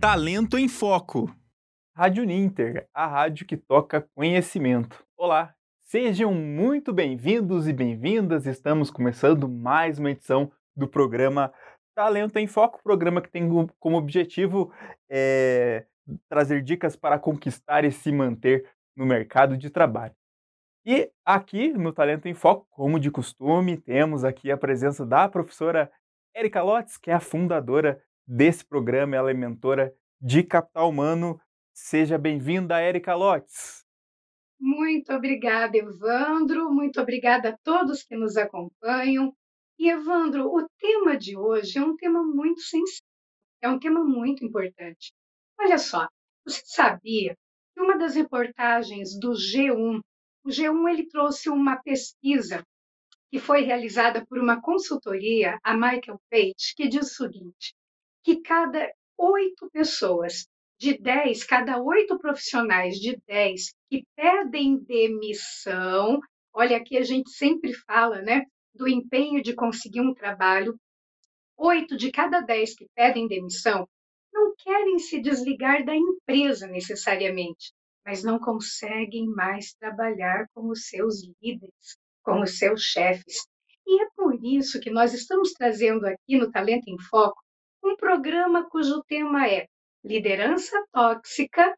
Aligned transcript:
Talento 0.00 0.56
em 0.56 0.68
Foco. 0.68 1.28
Rádio 1.92 2.22
Ninter, 2.24 2.88
a 2.94 3.04
rádio 3.04 3.44
que 3.44 3.56
toca 3.56 4.08
conhecimento. 4.14 5.04
Olá, 5.16 5.52
sejam 5.82 6.32
muito 6.32 6.92
bem-vindos 6.92 7.66
e 7.66 7.72
bem-vindas. 7.72 8.46
Estamos 8.46 8.92
começando 8.92 9.48
mais 9.48 9.98
uma 9.98 10.12
edição 10.12 10.52
do 10.76 10.86
programa 10.86 11.52
Talento 11.96 12.36
em 12.36 12.46
Foco, 12.46 12.80
programa 12.80 13.20
que 13.20 13.28
tem 13.28 13.48
como 13.80 13.98
objetivo 13.98 14.72
é, 15.10 15.84
trazer 16.28 16.62
dicas 16.62 16.94
para 16.94 17.18
conquistar 17.18 17.84
e 17.84 17.90
se 17.90 18.12
manter 18.12 18.70
no 18.96 19.04
mercado 19.04 19.56
de 19.56 19.68
trabalho. 19.68 20.14
E 20.86 21.10
aqui 21.24 21.72
no 21.72 21.92
Talento 21.92 22.28
em 22.28 22.34
Foco, 22.34 22.68
como 22.70 23.00
de 23.00 23.10
costume, 23.10 23.76
temos 23.76 24.22
aqui 24.22 24.52
a 24.52 24.56
presença 24.56 25.04
da 25.04 25.28
professora 25.28 25.90
Erika 26.36 26.62
Lotz, 26.62 26.96
que 26.96 27.10
é 27.10 27.14
a 27.14 27.20
fundadora 27.20 28.00
desse 28.28 28.62
programa, 28.62 29.16
ela 29.16 29.30
é 29.30 29.34
mentora 29.34 29.94
de 30.20 30.42
capital 30.42 30.90
humano. 30.90 31.40
Seja 31.72 32.18
bem-vinda, 32.18 32.82
Erika 32.82 33.14
Lotz. 33.14 33.86
Muito 34.60 35.12
obrigada, 35.14 35.78
Evandro. 35.78 36.70
Muito 36.70 37.00
obrigada 37.00 37.50
a 37.50 37.58
todos 37.64 38.02
que 38.02 38.14
nos 38.16 38.36
acompanham. 38.36 39.34
E, 39.78 39.88
Evandro, 39.88 40.46
o 40.46 40.68
tema 40.78 41.16
de 41.16 41.38
hoje 41.38 41.78
é 41.78 41.82
um 41.82 41.96
tema 41.96 42.22
muito 42.22 42.60
sensível, 42.60 43.06
é 43.62 43.68
um 43.68 43.78
tema 43.78 44.04
muito 44.04 44.44
importante. 44.44 45.12
Olha 45.58 45.78
só, 45.78 46.08
você 46.44 46.60
sabia 46.66 47.36
que 47.72 47.80
uma 47.80 47.96
das 47.96 48.16
reportagens 48.16 49.18
do 49.18 49.30
G1, 49.30 50.00
o 50.44 50.48
G1 50.48 50.90
ele 50.90 51.08
trouxe 51.08 51.48
uma 51.48 51.76
pesquisa 51.76 52.64
que 53.30 53.38
foi 53.38 53.62
realizada 53.62 54.26
por 54.26 54.38
uma 54.38 54.60
consultoria, 54.60 55.58
a 55.62 55.74
Michael 55.74 56.20
Page, 56.28 56.74
que 56.76 56.88
diz 56.88 57.12
o 57.12 57.26
seguinte: 57.26 57.77
que 58.28 58.42
cada 58.42 58.92
oito 59.16 59.70
pessoas 59.72 60.46
de 60.78 60.98
10, 60.98 61.44
cada 61.44 61.82
oito 61.82 62.18
profissionais 62.18 62.96
de 62.96 63.18
10 63.26 63.72
que 63.88 64.04
pedem 64.14 64.76
demissão, 64.84 66.20
olha 66.52 66.76
aqui 66.76 66.98
a 66.98 67.02
gente 67.02 67.30
sempre 67.30 67.72
fala, 67.86 68.20
né, 68.20 68.44
do 68.74 68.86
empenho 68.86 69.42
de 69.42 69.54
conseguir 69.54 70.02
um 70.02 70.12
trabalho, 70.12 70.78
oito 71.56 71.96
de 71.96 72.12
cada 72.12 72.42
10 72.42 72.74
que 72.74 72.86
pedem 72.94 73.26
demissão 73.26 73.88
não 74.30 74.54
querem 74.58 74.98
se 74.98 75.22
desligar 75.22 75.82
da 75.86 75.96
empresa 75.96 76.66
necessariamente, 76.66 77.72
mas 78.04 78.22
não 78.22 78.38
conseguem 78.38 79.26
mais 79.26 79.72
trabalhar 79.72 80.44
com 80.52 80.68
os 80.68 80.86
seus 80.86 81.22
líderes, 81.40 81.96
com 82.22 82.42
os 82.42 82.58
seus 82.58 82.82
chefes. 82.82 83.46
E 83.86 84.02
é 84.02 84.06
por 84.14 84.38
isso 84.44 84.78
que 84.80 84.90
nós 84.90 85.14
estamos 85.14 85.54
trazendo 85.54 86.06
aqui 86.06 86.36
no 86.36 86.50
Talento 86.52 86.88
em 86.88 87.00
Foco 87.08 87.47
um 87.82 87.96
programa 87.96 88.68
cujo 88.68 89.02
tema 89.04 89.48
é 89.48 89.66
liderança 90.04 90.76
tóxica 90.92 91.76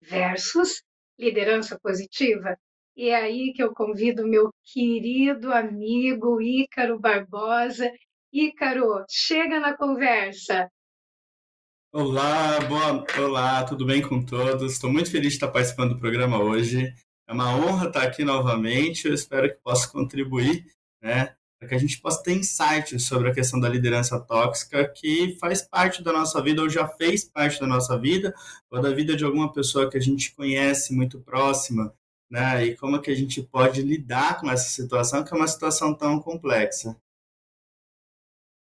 versus 0.00 0.82
liderança 1.18 1.78
positiva. 1.80 2.56
E 2.96 3.08
é 3.08 3.16
aí 3.16 3.52
que 3.54 3.62
eu 3.62 3.72
convido 3.72 4.26
meu 4.26 4.52
querido 4.64 5.52
amigo 5.52 6.40
Ícaro 6.40 6.98
Barbosa. 6.98 7.90
Ícaro, 8.32 9.04
chega 9.08 9.60
na 9.60 9.76
conversa. 9.76 10.68
Olá, 11.92 12.58
boa, 12.60 13.04
olá, 13.22 13.64
tudo 13.64 13.84
bem 13.84 14.00
com 14.00 14.24
todos? 14.24 14.72
Estou 14.72 14.90
muito 14.90 15.10
feliz 15.10 15.28
de 15.28 15.34
estar 15.34 15.48
participando 15.48 15.94
do 15.94 16.00
programa 16.00 16.42
hoje. 16.42 16.92
É 17.26 17.32
uma 17.32 17.54
honra 17.54 17.88
estar 17.88 18.02
aqui 18.02 18.24
novamente. 18.24 19.06
Eu 19.06 19.14
espero 19.14 19.48
que 19.48 19.62
possa 19.62 19.90
contribuir, 19.90 20.64
né, 21.00 21.34
para 21.62 21.68
que 21.68 21.74
a 21.76 21.78
gente 21.78 22.00
possa 22.00 22.20
ter 22.24 22.32
insights 22.32 23.06
sobre 23.06 23.30
a 23.30 23.32
questão 23.32 23.60
da 23.60 23.68
liderança 23.68 24.18
tóxica 24.18 24.84
que 24.88 25.36
faz 25.38 25.62
parte 25.62 26.02
da 26.02 26.12
nossa 26.12 26.42
vida 26.42 26.60
ou 26.60 26.68
já 26.68 26.88
fez 26.88 27.22
parte 27.22 27.60
da 27.60 27.68
nossa 27.68 27.96
vida 27.96 28.34
ou 28.68 28.82
da 28.82 28.90
vida 28.90 29.14
de 29.14 29.24
alguma 29.24 29.52
pessoa 29.52 29.88
que 29.88 29.96
a 29.96 30.00
gente 30.00 30.34
conhece 30.34 30.92
muito 30.92 31.20
próxima, 31.20 31.94
né? 32.28 32.64
E 32.64 32.76
como 32.76 32.96
é 32.96 32.98
que 32.98 33.12
a 33.12 33.14
gente 33.14 33.40
pode 33.40 33.80
lidar 33.80 34.40
com 34.40 34.50
essa 34.50 34.68
situação 34.70 35.22
que 35.22 35.32
é 35.32 35.36
uma 35.36 35.46
situação 35.46 35.94
tão 35.94 36.18
complexa. 36.18 36.96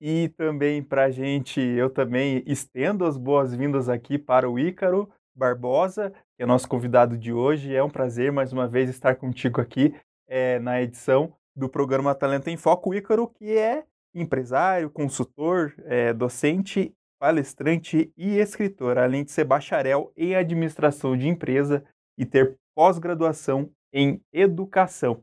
E 0.01 0.29
também 0.29 0.81
para 0.81 1.03
a 1.03 1.11
gente, 1.11 1.61
eu 1.61 1.91
também 1.91 2.41
estendo 2.47 3.05
as 3.05 3.17
boas-vindas 3.17 3.87
aqui 3.87 4.17
para 4.17 4.49
o 4.49 4.57
Ícaro 4.57 5.07
Barbosa, 5.35 6.11
que 6.35 6.41
é 6.41 6.45
nosso 6.47 6.67
convidado 6.67 7.19
de 7.19 7.31
hoje. 7.31 7.75
É 7.75 7.83
um 7.83 7.89
prazer 7.89 8.31
mais 8.31 8.51
uma 8.51 8.67
vez 8.67 8.89
estar 8.89 9.13
contigo 9.13 9.61
aqui 9.61 9.93
é, 10.27 10.57
na 10.57 10.81
edição 10.81 11.31
do 11.59 11.67
programa 11.69 12.15
Talento 12.15 12.47
em 12.47 12.55
Foco, 12.55 12.91
o 12.91 12.93
Ícaro, 12.95 13.27
que 13.27 13.57
é 13.57 13.85
empresário, 14.15 14.89
consultor, 14.89 15.75
é, 15.85 16.13
docente, 16.13 16.95
palestrante 17.19 18.11
e 18.15 18.37
escritor, 18.37 18.97
além 18.97 19.25
de 19.25 19.31
ser 19.31 19.43
bacharel 19.43 20.11
em 20.15 20.35
administração 20.35 21.17
de 21.17 21.27
empresa 21.27 21.83
e 22.17 22.25
ter 22.25 22.57
pós-graduação 22.73 23.69
em 23.93 24.23
educação. 24.31 25.21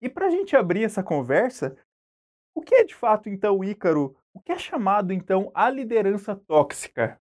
E 0.00 0.08
para 0.08 0.26
a 0.26 0.30
gente 0.30 0.56
abrir 0.56 0.84
essa 0.84 1.02
conversa, 1.02 1.76
o 2.54 2.60
que 2.60 2.76
é 2.76 2.84
de 2.84 2.94
fato 2.94 3.28
então, 3.28 3.64
Ícaro? 3.64 4.16
O 4.32 4.40
que 4.40 4.52
é 4.52 4.58
chamado 4.58 5.12
então 5.12 5.50
a 5.54 5.68
liderança 5.68 6.36
tóxica? 6.36 7.20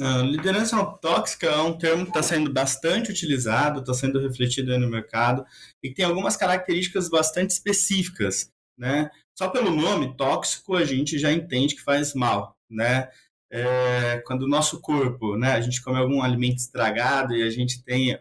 A 0.00 0.18
liderança 0.22 0.84
tóxica 1.00 1.46
é 1.46 1.62
um 1.62 1.78
termo 1.78 2.02
que 2.02 2.10
está 2.10 2.22
sendo 2.22 2.52
bastante 2.52 3.12
utilizado, 3.12 3.80
está 3.80 3.94
sendo 3.94 4.20
refletido 4.20 4.76
no 4.78 4.90
mercado 4.90 5.44
e 5.82 5.92
tem 5.92 6.04
algumas 6.04 6.36
características 6.36 7.08
bastante 7.08 7.50
específicas, 7.50 8.50
né? 8.76 9.08
Só 9.38 9.48
pelo 9.48 9.70
nome 9.70 10.16
tóxico 10.16 10.74
a 10.74 10.84
gente 10.84 11.16
já 11.16 11.32
entende 11.32 11.76
que 11.76 11.82
faz 11.82 12.12
mal, 12.12 12.56
né? 12.68 13.08
É, 13.52 14.20
quando 14.26 14.42
o 14.42 14.48
nosso 14.48 14.80
corpo, 14.80 15.36
né, 15.36 15.52
a 15.52 15.60
gente 15.60 15.80
come 15.80 15.96
algum 15.96 16.22
alimento 16.22 16.58
estragado 16.58 17.36
e 17.36 17.44
a 17.44 17.50
gente 17.50 17.84
tem, 17.84 18.18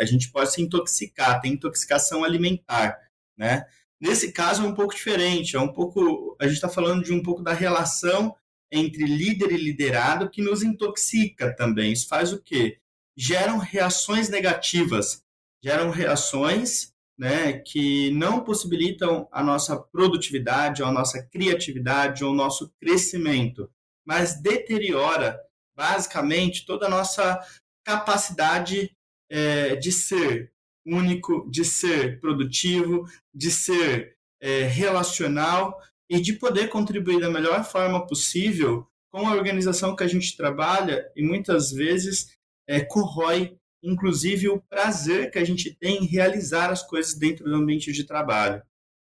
a 0.00 0.04
gente 0.04 0.28
pode 0.32 0.52
se 0.52 0.60
intoxicar, 0.60 1.40
tem 1.40 1.52
intoxicação 1.52 2.24
alimentar, 2.24 2.98
né? 3.38 3.64
Nesse 4.00 4.32
caso 4.32 4.64
é 4.64 4.66
um 4.66 4.74
pouco 4.74 4.94
diferente, 4.94 5.54
é 5.54 5.60
um 5.60 5.72
pouco, 5.72 6.36
a 6.40 6.46
gente 6.46 6.56
está 6.56 6.68
falando 6.68 7.04
de 7.04 7.12
um 7.12 7.22
pouco 7.22 7.44
da 7.44 7.52
relação 7.52 8.34
entre 8.70 9.04
líder 9.04 9.52
e 9.52 9.56
liderado 9.56 10.30
que 10.30 10.42
nos 10.42 10.62
intoxica 10.62 11.54
também. 11.54 11.92
Isso 11.92 12.08
faz 12.08 12.32
o 12.32 12.42
quê? 12.42 12.78
Geram 13.16 13.58
reações 13.58 14.28
negativas, 14.28 15.22
geram 15.62 15.90
reações 15.90 16.92
né, 17.18 17.54
que 17.54 18.10
não 18.10 18.44
possibilitam 18.44 19.26
a 19.32 19.42
nossa 19.42 19.76
produtividade, 19.76 20.82
a 20.82 20.92
nossa 20.92 21.22
criatividade 21.22 22.22
ou 22.22 22.32
o 22.32 22.36
nosso 22.36 22.70
crescimento, 22.78 23.70
mas 24.04 24.40
deteriora 24.40 25.40
basicamente 25.74 26.66
toda 26.66 26.86
a 26.86 26.90
nossa 26.90 27.40
capacidade 27.84 28.90
é, 29.30 29.76
de 29.76 29.92
ser 29.92 30.52
único, 30.84 31.48
de 31.50 31.64
ser 31.64 32.20
produtivo, 32.20 33.08
de 33.34 33.50
ser 33.50 34.16
é, 34.40 34.62
relacional 34.62 35.78
e 36.08 36.20
de 36.20 36.34
poder 36.34 36.68
contribuir 36.68 37.20
da 37.20 37.30
melhor 37.30 37.64
forma 37.64 38.06
possível 38.06 38.86
com 39.10 39.26
a 39.26 39.34
organização 39.34 39.96
que 39.96 40.04
a 40.04 40.06
gente 40.06 40.36
trabalha 40.36 41.10
e 41.16 41.22
muitas 41.22 41.72
vezes 41.72 42.36
é, 42.68 42.80
corrói, 42.80 43.56
inclusive, 43.82 44.48
o 44.48 44.60
prazer 44.60 45.30
que 45.30 45.38
a 45.38 45.44
gente 45.44 45.74
tem 45.74 46.04
em 46.04 46.06
realizar 46.06 46.70
as 46.70 46.82
coisas 46.82 47.14
dentro 47.14 47.44
do 47.44 47.54
ambiente 47.54 47.92
de 47.92 48.04
trabalho. 48.04 48.62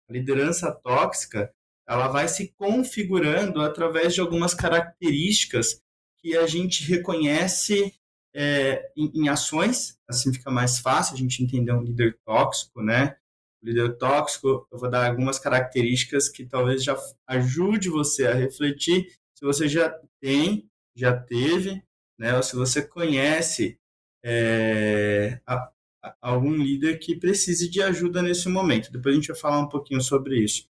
A 0.09 0.13
liderança 0.13 0.71
tóxica 0.71 1.53
ela 1.87 2.07
vai 2.07 2.27
se 2.27 2.53
configurando 2.57 3.61
através 3.61 4.13
de 4.13 4.21
algumas 4.21 4.53
características 4.53 5.81
que 6.21 6.37
a 6.37 6.45
gente 6.45 6.83
reconhece 6.85 7.93
é, 8.33 8.91
em, 8.95 9.11
em, 9.13 9.29
ações, 9.29 9.97
assim 10.07 10.33
fica 10.33 10.49
mais 10.49 10.79
fácil 10.79 11.15
a 11.15 11.17
gente 11.17 11.43
entender 11.43 11.73
um 11.73 11.81
líder 11.81 12.17
tóxico, 12.25 12.81
né? 12.81 13.17
Líder 13.63 13.97
tóxico, 13.97 14.67
eu 14.71 14.77
vou 14.77 14.89
dar 14.89 15.07
algumas 15.07 15.37
características 15.37 16.27
que 16.27 16.45
talvez 16.45 16.83
já 16.83 16.97
ajude 17.27 17.89
você 17.89 18.27
a 18.27 18.33
refletir 18.33 19.11
se 19.35 19.45
você 19.45 19.67
já 19.67 19.89
tem, 20.19 20.69
já 20.95 21.15
teve, 21.17 21.83
né, 22.19 22.35
ou 22.35 22.43
se 22.43 22.55
você 22.55 22.81
conhece 22.81 23.77
é, 24.23 25.39
a, 25.45 25.71
a, 26.03 26.15
algum 26.21 26.55
líder 26.55 26.99
que 26.99 27.15
precise 27.15 27.69
de 27.69 27.81
ajuda 27.81 28.21
nesse 28.21 28.49
momento. 28.49 28.91
Depois 28.91 29.13
a 29.13 29.15
gente 29.19 29.27
vai 29.27 29.37
falar 29.37 29.59
um 29.59 29.69
pouquinho 29.69 30.01
sobre 30.01 30.37
isso. 30.43 30.67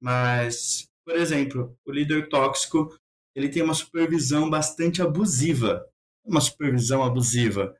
Mas, 0.00 0.88
por 1.04 1.16
exemplo, 1.16 1.76
o 1.84 1.92
líder 1.92 2.28
tóxico 2.28 2.94
ele 3.34 3.48
tem 3.48 3.62
uma 3.62 3.74
supervisão 3.74 4.48
bastante 4.48 5.02
abusiva. 5.02 5.86
Uma 6.24 6.40
supervisão 6.40 7.02
abusiva 7.02 7.76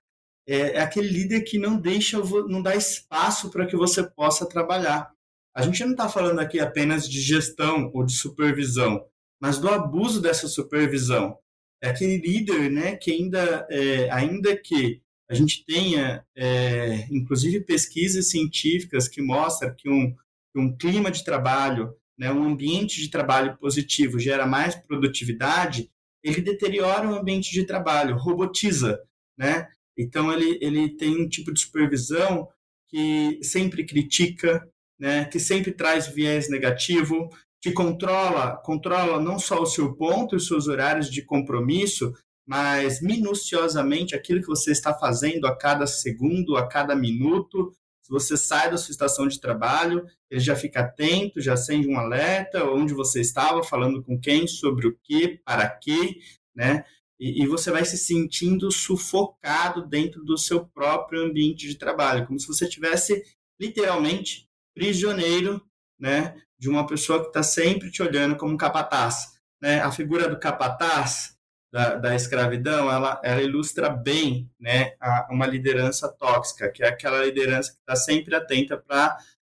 é, 0.46 0.76
é 0.76 0.80
aquele 0.80 1.08
líder 1.08 1.42
que 1.42 1.58
não 1.58 1.78
deixa, 1.78 2.18
não 2.18 2.62
dá 2.62 2.74
espaço 2.74 3.50
para 3.50 3.66
que 3.66 3.76
você 3.76 4.02
possa 4.02 4.46
trabalhar. 4.46 5.10
A 5.54 5.62
gente 5.62 5.82
não 5.84 5.92
está 5.92 6.08
falando 6.08 6.40
aqui 6.40 6.58
apenas 6.60 7.08
de 7.08 7.20
gestão 7.20 7.90
ou 7.94 8.04
de 8.04 8.12
supervisão, 8.12 9.04
mas 9.40 9.58
do 9.58 9.68
abuso 9.68 10.20
dessa 10.20 10.48
supervisão. 10.48 11.38
É 11.82 11.90
aquele 11.90 12.18
líder, 12.18 12.70
né, 12.70 12.96
que 12.96 13.12
ainda, 13.12 13.66
é, 13.70 14.10
ainda 14.10 14.56
que 14.56 15.02
a 15.28 15.34
gente 15.34 15.64
tenha, 15.64 16.24
é, 16.36 17.06
inclusive, 17.10 17.60
pesquisas 17.60 18.30
científicas 18.30 19.08
que 19.08 19.22
mostram 19.22 19.74
que 19.76 19.88
um, 19.88 20.14
um 20.56 20.76
clima 20.76 21.10
de 21.10 21.24
trabalho, 21.24 21.94
né, 22.18 22.32
um 22.32 22.44
ambiente 22.44 23.00
de 23.00 23.10
trabalho 23.10 23.56
positivo 23.58 24.18
gera 24.18 24.46
mais 24.46 24.74
produtividade, 24.74 25.90
ele 26.22 26.40
deteriora 26.40 27.08
o 27.08 27.14
ambiente 27.14 27.52
de 27.52 27.64
trabalho, 27.64 28.16
robotiza, 28.16 28.98
né? 29.36 29.68
Então 29.96 30.32
ele, 30.32 30.58
ele 30.60 30.96
tem 30.96 31.20
um 31.20 31.28
tipo 31.28 31.52
de 31.52 31.60
supervisão 31.60 32.48
que 32.88 33.38
sempre 33.42 33.84
critica, 33.84 34.66
né? 34.98 35.24
Que 35.26 35.38
sempre 35.38 35.72
traz 35.72 36.06
viés 36.06 36.48
negativo, 36.48 37.28
que 37.60 37.72
controla, 37.72 38.56
controla 38.58 39.20
não 39.20 39.38
só 39.38 39.62
o 39.62 39.66
seu 39.66 39.94
ponto 39.94 40.34
e 40.34 40.36
os 40.36 40.46
seus 40.46 40.68
horários 40.68 41.10
de 41.10 41.22
compromisso, 41.22 42.12
mas 42.46 43.00
minuciosamente 43.00 44.14
aquilo 44.14 44.40
que 44.40 44.46
você 44.46 44.70
está 44.70 44.92
fazendo 44.92 45.46
a 45.46 45.56
cada 45.56 45.86
segundo, 45.86 46.56
a 46.56 46.68
cada 46.68 46.94
minuto. 46.94 47.72
Se 48.02 48.10
você 48.10 48.36
sai 48.36 48.70
da 48.70 48.76
sua 48.76 48.92
estação 48.92 49.26
de 49.26 49.40
trabalho, 49.40 50.04
ele 50.30 50.40
já 50.40 50.54
fica 50.54 50.80
atento, 50.80 51.40
já 51.40 51.54
acende 51.54 51.88
um 51.88 51.98
alerta, 51.98 52.64
onde 52.64 52.92
você 52.92 53.22
estava, 53.22 53.62
falando 53.62 54.02
com 54.02 54.20
quem, 54.20 54.46
sobre 54.46 54.86
o 54.86 54.98
que, 55.02 55.40
para 55.42 55.66
quê, 55.68 56.18
né? 56.54 56.84
E, 57.18 57.42
e, 57.42 57.46
você 57.46 57.70
vai 57.70 57.84
se 57.84 57.96
sentindo 57.96 58.70
sufocado 58.70 59.86
dentro 59.86 60.24
do 60.24 60.36
seu 60.36 60.66
próprio 60.66 61.22
ambiente 61.22 61.68
de 61.68 61.76
trabalho, 61.76 62.26
como 62.26 62.40
se 62.40 62.46
você 62.46 62.68
tivesse 62.68 63.22
literalmente 63.60 64.48
prisioneiro, 64.74 65.64
né, 65.98 66.36
de 66.58 66.68
uma 66.68 66.86
pessoa 66.86 67.20
que 67.20 67.28
está 67.28 67.42
sempre 67.42 67.90
te 67.90 68.02
olhando 68.02 68.36
como 68.36 68.52
um 68.52 68.56
capataz, 68.56 69.38
né? 69.62 69.80
A 69.80 69.92
figura 69.92 70.28
do 70.28 70.38
capataz 70.38 71.38
da, 71.72 71.96
da 71.96 72.14
escravidão, 72.14 72.90
ela, 72.90 73.20
ela 73.24 73.42
ilustra 73.42 73.88
bem, 73.88 74.50
né, 74.60 74.94
a, 75.00 75.28
uma 75.30 75.46
liderança 75.46 76.08
tóxica, 76.08 76.70
que 76.70 76.82
é 76.82 76.88
aquela 76.88 77.24
liderança 77.24 77.72
que 77.72 77.78
está 77.78 77.96
sempre 77.96 78.34
atenta 78.34 78.76
para 78.76 79.16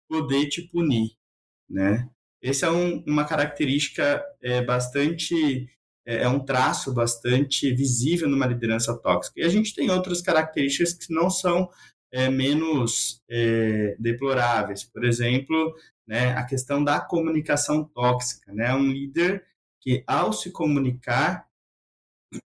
poder 0.09 0.49
te 0.49 0.63
punir, 0.63 1.17
né? 1.69 2.09
Essa 2.43 2.67
é 2.67 2.71
um, 2.71 3.03
uma 3.07 3.25
característica 3.25 4.23
é, 4.43 4.63
bastante 4.63 5.67
é, 6.07 6.23
é 6.23 6.29
um 6.29 6.41
traço 6.41 6.93
bastante 6.93 7.73
visível 7.73 8.29
numa 8.29 8.47
liderança 8.47 8.97
tóxica. 8.97 9.41
E 9.41 9.45
a 9.45 9.49
gente 9.49 9.75
tem 9.75 9.91
outras 9.91 10.21
características 10.21 10.95
que 10.95 11.13
não 11.13 11.31
são 11.31 11.69
é, 12.13 12.29
menos 12.29 13.23
é, 13.29 13.97
deploráveis. 13.99 14.85
Por 14.85 15.05
exemplo, 15.05 15.75
né, 16.07 16.33
a 16.35 16.45
questão 16.45 16.83
da 16.83 17.01
comunicação 17.01 17.85
tóxica. 17.85 18.53
Né? 18.53 18.73
Um 18.75 18.91
líder 18.91 19.45
que, 19.81 20.05
ao 20.07 20.33
se 20.33 20.51
comunicar, 20.51 21.47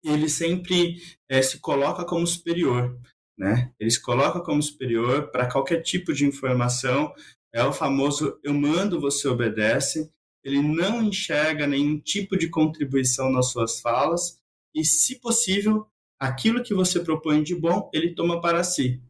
ele 0.03 0.30
sempre 0.30 1.01
é, 1.30 1.42
se 1.42 1.60
coloca 1.60 2.06
como 2.06 2.25
superior. 2.25 2.98
Né? 3.38 3.71
Ele 3.80 3.92
se 3.92 4.01
coloca 4.01 4.39
como 4.39 4.62
superior 4.62 5.30
para 5.31 5.50
qualquer 5.50 5.81
tipo 5.81 6.13
de 6.13 6.25
informação. 6.25 7.13
É 7.53 7.63
o 7.63 7.74
famoso 7.74 8.39
eu 8.44 8.53
mando, 8.53 9.00
você 9.00 9.27
obedece 9.27 10.12
ele 10.48 10.62
não 10.62 11.04
enxerga 11.04 11.68
nenhum 11.68 12.00
tipo 12.00 12.38
de 12.38 12.50
contribuição 12.50 13.30
nas 13.30 13.52
suas 13.52 13.82
falas 13.82 14.40
e, 14.74 14.86
se 14.86 15.20
possível, 15.20 15.86
aquilo 16.18 16.64
que 16.64 16.74
você 16.74 17.02
propõe 17.02 17.44
de 17.44 17.54
bom, 17.54 17.90
ele 17.94 18.16
toma 18.16 18.40
para 18.40 18.64
si 18.64 19.02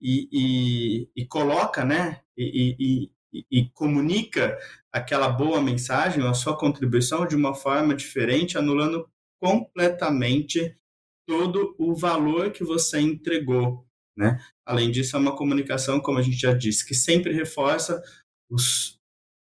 e, 0.00 0.28
e, 0.30 1.08
e 1.16 1.26
coloca, 1.26 1.84
né, 1.84 2.20
e, 2.38 3.10
e, 3.50 3.68
comunica 3.70 4.56
aquela 4.92 5.28
boa 5.28 5.60
mensagem, 5.60 6.24
a 6.24 6.32
sua 6.32 6.56
contribuição 6.56 7.26
de 7.26 7.34
uma 7.34 7.54
forma 7.54 7.92
diferente, 7.92 8.56
anulando 8.56 9.08
completamente 9.42 10.76
todo 11.26 11.74
o 11.76 11.92
valor 11.92 12.52
que 12.52 12.62
você 12.62 13.00
entregou, 13.00 13.84
né? 14.16 14.38
Além 14.64 14.92
disso, 14.92 15.16
é 15.16 15.18
uma 15.18 15.34
comunicação, 15.34 15.98
como 15.98 16.18
a 16.18 16.22
gente 16.22 16.36
já 16.36 16.52
disse, 16.52 16.86
que 16.86 16.94
sempre 16.94 17.32
reforça 17.32 18.00
os, 18.48 18.93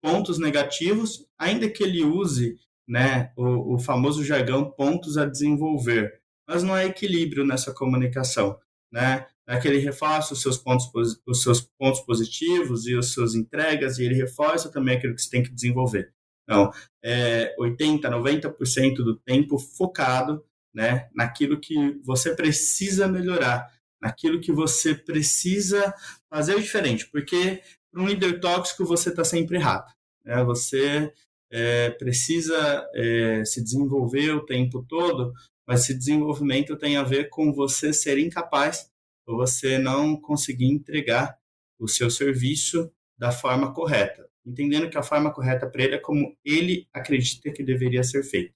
pontos 0.03 0.39
negativos, 0.39 1.25
ainda 1.39 1.71
que 1.71 1.83
ele 1.83 2.03
use 2.03 2.59
né, 2.89 3.33
o, 3.37 3.75
o 3.75 3.79
famoso 3.79 4.25
jargão 4.25 4.71
pontos 4.71 5.17
a 5.17 5.25
desenvolver. 5.25 6.21
Mas 6.47 6.63
não 6.63 6.75
há 6.75 6.85
equilíbrio 6.85 7.47
nessa 7.47 7.73
comunicação. 7.73 8.59
Né? 8.93 9.27
É 9.47 9.59
que 9.59 9.69
ele 9.69 9.79
reforça 9.79 10.35
os 10.35 10.43
seus 10.43 10.59
pontos, 10.59 10.91
os 11.27 11.43
seus 11.43 11.61
pontos 11.79 12.01
positivos 12.01 12.87
e 12.87 12.97
as 12.97 13.07
suas 13.07 13.35
entregas, 13.35 13.99
e 13.99 14.05
ele 14.05 14.15
reforça 14.15 14.71
também 14.71 14.97
aquilo 14.97 15.15
que 15.15 15.23
você 15.23 15.31
tem 15.31 15.43
que 15.43 15.53
desenvolver. 15.53 16.13
Então, 16.45 16.71
é 17.03 17.55
80%, 17.59 18.01
90% 18.01 18.97
do 18.97 19.17
tempo 19.17 19.59
focado 19.59 20.45
né, 20.75 21.09
naquilo 21.15 21.61
que 21.61 22.01
você 22.05 22.35
precisa 22.35 23.07
melhorar, 23.07 23.71
naquilo 24.01 24.41
que 24.41 24.53
você 24.53 24.95
precisa 24.95 25.95
fazer 26.29 26.61
diferente, 26.61 27.09
porque 27.09 27.63
para 27.93 28.03
um 28.03 28.07
líder 28.07 28.41
tóxico, 28.41 28.85
você 28.85 29.11
está 29.11 29.23
sempre 29.23 29.57
errado. 29.57 29.93
Né? 30.25 30.43
Você 30.45 31.13
é, 31.51 31.91
precisa 31.91 32.89
é, 32.95 33.45
se 33.45 33.63
desenvolver 33.63 34.31
o 34.33 34.47
tempo 34.47 34.85
todo, 34.89 35.33
mas 35.67 35.83
esse 35.83 35.95
desenvolvimento 35.95 36.77
tem 36.77 36.97
a 36.97 37.03
ver 37.03 37.29
com 37.29 37.53
você 37.53 37.93
ser 37.93 38.19
incapaz 38.19 38.91
ou 39.27 39.37
você 39.37 39.79
não 39.79 40.19
conseguir 40.19 40.67
entregar 40.67 41.39
o 41.79 41.87
seu 41.87 42.11
serviço 42.11 42.91
da 43.19 43.31
forma 43.31 43.73
correta, 43.73 44.29
entendendo 44.45 44.89
que 44.89 44.99
a 44.99 45.03
forma 45.03 45.33
correta 45.33 45.69
para 45.69 45.83
ele 45.85 45.95
é 45.95 45.99
como 45.99 46.37
ele 46.45 46.89
acredita 46.93 47.53
que 47.53 47.63
deveria 47.63 48.03
ser 48.03 48.25
feito. 48.25 48.55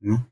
Né? 0.00 0.24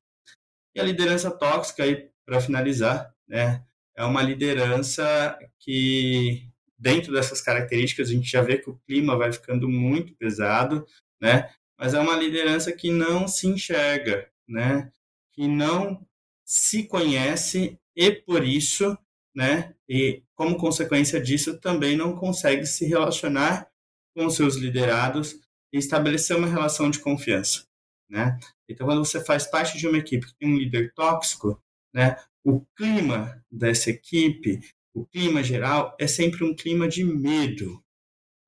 E 0.75 0.81
a 0.81 0.85
liderança 0.85 1.31
tóxica, 1.31 1.85
para 2.25 2.41
finalizar, 2.41 3.15
né, 3.27 3.65
é 3.97 4.05
uma 4.05 4.23
liderança 4.23 5.39
que 5.59 6.49
dentro 6.79 7.13
dessas 7.13 7.41
características, 7.41 8.09
a 8.09 8.13
gente 8.13 8.31
já 8.31 8.43
vê 8.43 8.59
que 8.59 8.71
o 8.71 8.79
clima 8.87 9.17
vai 9.17 9.33
ficando 9.33 9.69
muito 9.69 10.15
pesado, 10.15 10.87
né? 11.21 11.51
Mas 11.79 11.95
é 11.95 12.01
uma 12.01 12.17
liderança 12.17 12.73
que 12.73 12.91
não 12.91 13.27
se 13.29 13.47
enxerga, 13.47 14.29
né? 14.49 14.91
Que 15.33 15.47
não 15.47 16.07
se 16.45 16.85
conhece 16.85 17.79
e 17.95 18.13
por 18.13 18.45
isso, 18.45 18.97
né? 19.35 19.75
E 19.89 20.23
como 20.35 20.57
consequência 20.57 21.21
disso, 21.21 21.59
também 21.59 21.97
não 21.97 22.17
consegue 22.17 22.67
se 22.67 22.87
relacionar 22.87 23.69
com 24.15 24.29
seus 24.31 24.57
liderados 24.57 25.39
e 25.73 25.79
estabelecer 25.79 26.37
uma 26.37 26.47
relação 26.47 26.91
de 26.91 26.99
confiança, 27.01 27.67
né? 28.09 28.39
Então, 28.69 28.87
quando 28.87 29.05
você 29.05 29.23
faz 29.23 29.47
parte 29.47 29.79
de 29.79 29.87
uma 29.87 29.99
equipe 29.99 30.27
que 30.27 30.35
tem 30.35 30.49
um 30.49 30.57
líder 30.57 30.93
tóxico, 30.95 31.61
né? 31.93 32.17
O 32.45 32.65
clima 32.77 33.45
dessa 33.51 33.91
equipe 33.91 34.61
o 34.97 35.05
clima 35.05 35.43
geral 35.43 35.95
é 36.01 36.07
sempre 36.07 36.43
um 36.43 36.57
clima 36.57 36.89
de 36.89 37.05
medo, 37.05 37.85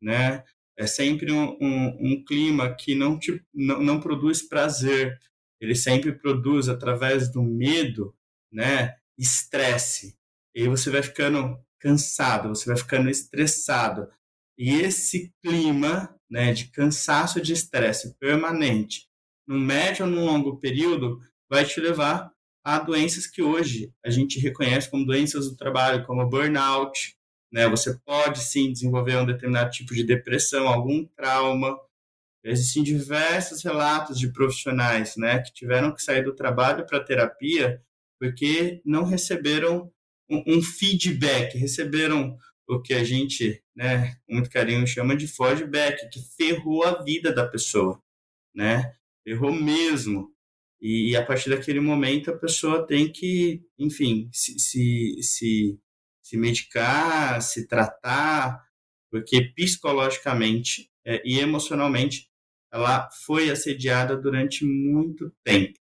né? 0.01 0.43
É 0.79 0.87
sempre 0.87 1.31
um, 1.31 1.59
um, 1.61 1.97
um 2.01 2.25
clima 2.25 2.75
que 2.75 2.95
não, 2.95 3.19
te, 3.19 3.45
não, 3.53 3.83
não 3.83 4.01
produz 4.01 4.41
prazer. 4.41 5.19
Ele 5.61 5.75
sempre 5.75 6.11
produz, 6.13 6.69
através 6.71 7.31
do 7.31 7.43
medo, 7.43 8.17
né? 8.51 8.97
Estresse. 9.19 10.17
E 10.55 10.67
você 10.69 10.89
vai 10.89 11.03
ficando 11.03 11.63
cansado, 11.79 12.49
você 12.49 12.65
vai 12.65 12.79
ficando 12.79 13.11
estressado. 13.11 14.09
E 14.57 14.71
esse 14.71 15.31
clima 15.45 16.19
né, 16.31 16.55
de 16.55 16.69
cansaço 16.71 17.43
de 17.43 17.53
estresse 17.53 18.17
permanente, 18.19 19.07
no 19.47 19.59
médio 19.59 20.07
ou 20.07 20.11
no 20.11 20.25
longo 20.25 20.59
período, 20.59 21.21
vai 21.51 21.67
te 21.67 21.79
levar 21.79 22.33
há 22.69 22.79
doenças 22.81 23.27
que 23.27 23.41
hoje 23.41 23.91
a 24.05 24.11
gente 24.11 24.39
reconhece 24.39 24.91
como 24.91 25.07
doenças 25.07 25.49
do 25.49 25.57
trabalho, 25.57 26.05
como 26.05 26.29
burnout, 26.29 27.17
né? 27.51 27.67
Você 27.69 27.99
pode 28.05 28.41
sim 28.41 28.71
desenvolver 28.71 29.17
um 29.17 29.25
determinado 29.25 29.71
tipo 29.71 29.95
de 29.95 30.05
depressão, 30.05 30.69
algum 30.69 31.07
trauma. 31.17 31.79
Existem 32.45 32.83
diversos 32.83 33.65
relatos 33.65 34.19
de 34.19 34.33
profissionais, 34.33 35.17
né, 35.17 35.41
que 35.41 35.53
tiveram 35.53 35.93
que 35.95 36.03
sair 36.03 36.23
do 36.23 36.35
trabalho 36.35 36.87
para 36.87 37.03
terapia 37.03 37.83
porque 38.21 38.83
não 38.85 39.05
receberam 39.05 39.91
um, 40.29 40.43
um, 40.47 40.63
feedback, 40.63 41.57
receberam 41.57 42.37
o 42.69 42.81
que 42.81 42.93
a 42.93 43.05
gente, 43.05 43.63
né, 43.75 44.17
com 44.27 44.35
muito 44.35 44.51
carinho 44.51 44.87
chama 44.87 45.17
de 45.17 45.27
feedback, 45.27 46.09
que 46.11 46.21
ferrou 46.37 46.85
a 46.85 47.03
vida 47.03 47.33
da 47.33 47.47
pessoa, 47.47 48.03
né? 48.55 48.95
Ferrou 49.25 49.53
mesmo. 49.53 50.35
E, 50.81 51.17
a 51.17 51.25
partir 51.25 51.51
daquele 51.51 51.81
momento 51.81 52.31
a 52.31 52.37
pessoa 52.37 52.87
tem 52.87 53.11
que, 53.11 53.63
enfim, 53.79 54.31
se, 54.33 54.59
se, 54.59 55.23
se, 55.23 55.81
se 56.23 56.37
medicar, 56.37 57.43
se 57.43 57.67
tratar, 57.67 58.65
porque 59.11 59.53
psicologicamente 59.57 60.91
é, 61.05 61.21
e 61.25 61.39
emocionalmente 61.41 62.29
ela 62.71 63.11
foi 63.25 63.51
assediada 63.51 64.17
durante 64.17 64.65
muito 64.65 65.33
tempo. 65.43 65.79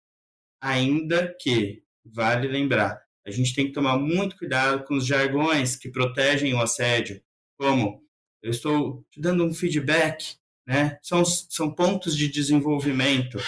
Ainda 0.60 1.34
que, 1.38 1.82
vale 2.04 2.48
lembrar, 2.48 3.02
a 3.26 3.30
gente 3.30 3.54
tem 3.54 3.66
que 3.66 3.72
tomar 3.72 3.98
muito 3.98 4.36
cuidado 4.36 4.84
com 4.84 4.94
os 4.94 5.04
jargões 5.04 5.76
que 5.76 5.90
protegem 5.90 6.54
o 6.54 6.60
assédio, 6.60 7.20
como 7.58 8.02
eu 8.40 8.50
estou 8.50 9.04
te 9.10 9.20
dando 9.20 9.44
um 9.44 9.52
feedback, 9.52 10.36
né? 10.64 10.98
São, 11.02 11.24
são 11.24 11.74
pontos 11.74 12.16
de 12.16 12.28
desenvolvimento 12.28 13.38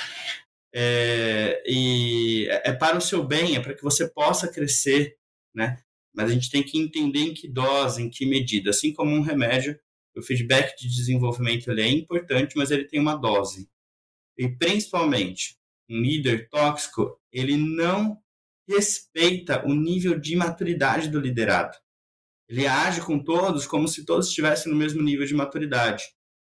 é, 0.75 1.63
e 1.67 2.47
é 2.49 2.73
para 2.73 2.99
o 2.99 3.01
seu 3.01 3.25
bem, 3.25 3.57
é 3.57 3.61
para 3.61 3.75
que 3.75 3.83
você 3.83 4.09
possa 4.09 4.51
crescer, 4.51 5.17
né? 5.55 5.83
Mas 6.15 6.31
a 6.31 6.35
gente 6.35 6.51
tem 6.51 6.63
que 6.63 6.79
entender 6.79 7.21
em 7.21 7.35
que 7.35 7.49
dose, 7.49 8.03
em 8.03 8.11
que 8.11 8.27
medida. 8.27 8.71
Assim 8.71 8.93
como 8.93 9.15
um 9.15 9.23
remédio, 9.23 9.79
o 10.17 10.23
feedback 10.23 10.77
de 10.77 10.89
desenvolvimento 10.89 11.71
ele 11.71 11.83
é 11.83 11.89
importante, 11.89 12.57
mas 12.57 12.71
ele 12.71 12.85
tem 12.85 13.01
uma 13.01 13.15
dose. 13.15 13.69
E 14.37 14.49
principalmente, 14.49 15.57
um 15.89 16.01
líder 16.01 16.49
tóxico, 16.49 17.19
ele 17.33 17.57
não 17.57 18.19
respeita 18.69 19.67
o 19.67 19.75
nível 19.75 20.19
de 20.19 20.37
maturidade 20.37 21.09
do 21.09 21.21
liderado. 21.21 21.77
Ele 22.49 22.67
age 22.67 23.01
com 23.01 23.19
todos 23.19 23.67
como 23.67 23.89
se 23.89 24.05
todos 24.05 24.29
estivessem 24.29 24.73
no 24.73 24.79
mesmo 24.79 25.03
nível 25.03 25.27
de 25.27 25.35
maturidade. 25.35 26.05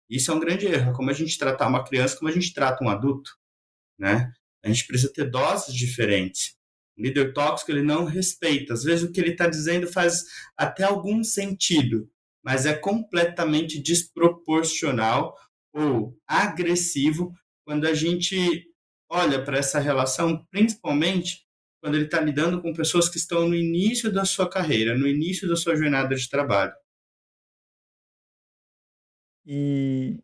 Isso 0.08 0.30
é 0.30 0.34
um 0.34 0.40
grande 0.40 0.66
erro, 0.66 0.90
é 0.90 0.94
como 0.94 1.10
a 1.10 1.12
gente 1.12 1.38
tratar 1.38 1.68
uma 1.68 1.84
criança, 1.84 2.16
como 2.16 2.30
a 2.30 2.34
gente 2.34 2.52
trata 2.52 2.84
um 2.84 2.88
adulto, 2.88 3.30
né? 4.02 4.32
A 4.64 4.68
gente 4.68 4.84
precisa 4.84 5.12
ter 5.12 5.30
doses 5.30 5.72
diferentes. 5.72 6.56
O 6.98 7.02
líder 7.02 7.32
tóxico 7.32 7.70
ele 7.70 7.82
não 7.82 8.04
respeita. 8.04 8.74
Às 8.74 8.82
vezes 8.82 9.08
o 9.08 9.12
que 9.12 9.20
ele 9.20 9.30
está 9.30 9.48
dizendo 9.48 9.86
faz 9.86 10.24
até 10.56 10.82
algum 10.82 11.22
sentido, 11.22 12.10
mas 12.44 12.66
é 12.66 12.74
completamente 12.74 13.80
desproporcional 13.80 15.36
ou 15.72 16.18
agressivo 16.26 17.32
quando 17.64 17.86
a 17.86 17.94
gente 17.94 18.68
olha 19.08 19.42
para 19.42 19.58
essa 19.58 19.78
relação, 19.78 20.44
principalmente 20.50 21.46
quando 21.80 21.94
ele 21.94 22.06
está 22.06 22.20
lidando 22.20 22.60
com 22.60 22.74
pessoas 22.74 23.08
que 23.08 23.18
estão 23.18 23.48
no 23.48 23.54
início 23.54 24.12
da 24.12 24.24
sua 24.24 24.50
carreira, 24.50 24.98
no 24.98 25.06
início 25.06 25.48
da 25.48 25.54
sua 25.54 25.76
jornada 25.76 26.14
de 26.16 26.28
trabalho. 26.28 26.72
E, 29.46 30.18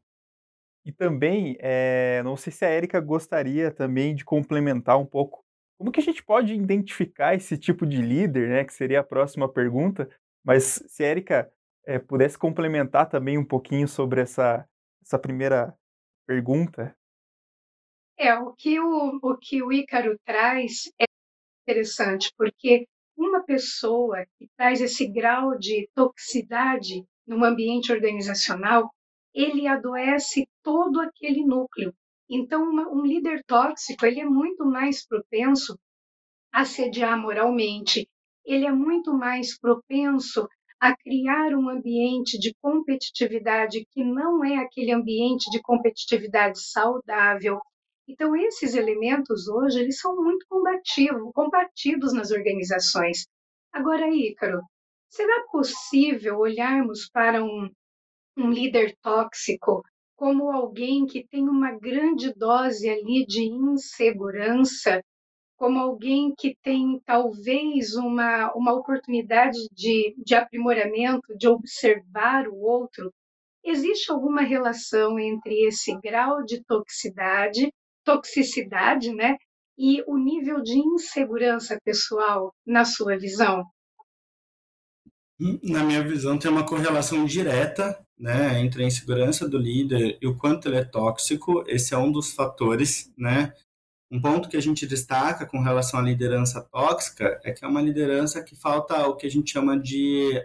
e 0.88 0.92
também, 0.92 1.54
é, 1.60 2.22
não 2.22 2.34
sei 2.34 2.50
se 2.50 2.64
a 2.64 2.70
Érica 2.70 2.98
gostaria 2.98 3.70
também 3.70 4.14
de 4.14 4.24
complementar 4.24 4.98
um 4.98 5.04
pouco 5.04 5.44
como 5.76 5.92
que 5.92 6.00
a 6.00 6.02
gente 6.02 6.24
pode 6.24 6.54
identificar 6.54 7.34
esse 7.34 7.58
tipo 7.58 7.86
de 7.86 8.00
líder, 8.00 8.48
né? 8.48 8.64
Que 8.64 8.72
seria 8.72 9.00
a 9.00 9.04
próxima 9.04 9.46
pergunta. 9.46 10.08
Mas 10.42 10.82
se 10.88 11.04
a 11.04 11.08
Érica 11.08 11.52
é, 11.86 11.98
pudesse 11.98 12.38
complementar 12.38 13.06
também 13.06 13.36
um 13.36 13.44
pouquinho 13.44 13.86
sobre 13.86 14.22
essa, 14.22 14.66
essa 15.02 15.18
primeira 15.18 15.76
pergunta. 16.26 16.96
É, 18.16 18.34
o 18.38 18.54
que 18.54 18.80
o, 18.80 19.18
o 19.22 19.36
que 19.36 19.62
o 19.62 19.70
Ícaro 19.70 20.18
traz 20.24 20.90
é 20.98 21.04
interessante, 21.64 22.32
porque 22.34 22.88
uma 23.14 23.44
pessoa 23.44 24.24
que 24.38 24.48
traz 24.56 24.80
esse 24.80 25.06
grau 25.06 25.58
de 25.58 25.86
toxicidade 25.94 27.04
no 27.26 27.44
ambiente 27.44 27.92
organizacional, 27.92 28.90
ele 29.34 29.68
adoece 29.68 30.48
todo 30.68 31.00
aquele 31.00 31.46
núcleo. 31.46 31.94
Então, 32.28 32.62
uma, 32.62 32.86
um 32.90 33.00
líder 33.00 33.42
tóxico 33.46 34.04
ele 34.04 34.20
é 34.20 34.24
muito 34.26 34.66
mais 34.66 35.06
propenso 35.06 35.78
a 36.52 36.66
sediar 36.66 37.18
moralmente, 37.18 38.06
ele 38.44 38.66
é 38.66 38.70
muito 38.70 39.14
mais 39.14 39.58
propenso 39.58 40.46
a 40.78 40.94
criar 40.94 41.54
um 41.54 41.70
ambiente 41.70 42.38
de 42.38 42.54
competitividade 42.60 43.86
que 43.92 44.04
não 44.04 44.44
é 44.44 44.56
aquele 44.56 44.92
ambiente 44.92 45.50
de 45.50 45.58
competitividade 45.62 46.60
saudável. 46.60 47.62
Então, 48.06 48.36
esses 48.36 48.74
elementos 48.74 49.48
hoje 49.48 49.80
eles 49.80 49.98
são 49.98 50.16
muito 50.16 50.44
combativos, 50.50 51.32
combatidos 51.32 52.12
nas 52.12 52.30
organizações. 52.30 53.26
Agora, 53.72 54.06
Ícaro, 54.10 54.60
será 55.08 55.46
possível 55.50 56.40
olharmos 56.40 57.08
para 57.08 57.42
um, 57.42 57.70
um 58.36 58.50
líder 58.50 58.94
tóxico 59.00 59.82
como 60.18 60.50
alguém 60.50 61.06
que 61.06 61.24
tem 61.28 61.48
uma 61.48 61.70
grande 61.78 62.34
dose 62.34 62.90
ali 62.90 63.24
de 63.24 63.44
insegurança, 63.44 65.00
como 65.56 65.78
alguém 65.78 66.34
que 66.36 66.56
tem 66.60 67.00
talvez 67.06 67.94
uma, 67.94 68.52
uma 68.52 68.72
oportunidade 68.72 69.56
de, 69.70 70.16
de 70.18 70.34
aprimoramento, 70.34 71.36
de 71.38 71.46
observar 71.46 72.48
o 72.48 72.56
outro, 72.56 73.12
existe 73.64 74.10
alguma 74.10 74.42
relação 74.42 75.20
entre 75.20 75.64
esse 75.68 75.96
grau 76.00 76.44
de 76.44 76.64
toxicidade, 76.64 77.72
toxicidade, 78.02 79.14
né, 79.14 79.36
e 79.78 80.02
o 80.08 80.18
nível 80.18 80.60
de 80.60 80.78
insegurança 80.80 81.78
pessoal 81.84 82.52
na 82.66 82.84
sua 82.84 83.16
visão? 83.16 83.62
Na 85.40 85.84
minha 85.84 86.02
visão, 86.02 86.36
tem 86.36 86.50
uma 86.50 86.66
correlação 86.66 87.24
direta 87.24 88.04
né, 88.18 88.60
entre 88.60 88.82
a 88.82 88.86
insegurança 88.86 89.48
do 89.48 89.56
líder 89.56 90.18
e 90.20 90.26
o 90.26 90.36
quanto 90.36 90.68
ele 90.68 90.78
é 90.78 90.84
tóxico. 90.84 91.62
Esse 91.68 91.94
é 91.94 91.98
um 91.98 92.10
dos 92.10 92.32
fatores, 92.32 93.12
né? 93.16 93.52
Um 94.10 94.20
ponto 94.20 94.48
que 94.48 94.56
a 94.56 94.62
gente 94.62 94.86
destaca 94.86 95.46
com 95.46 95.60
relação 95.60 96.00
à 96.00 96.02
liderança 96.02 96.60
tóxica 96.62 97.38
é 97.44 97.52
que 97.52 97.64
é 97.64 97.68
uma 97.68 97.82
liderança 97.82 98.42
que 98.42 98.56
falta 98.56 99.06
o 99.06 99.14
que 99.14 99.26
a 99.26 99.30
gente 99.30 99.52
chama 99.52 99.78
de 99.78 100.44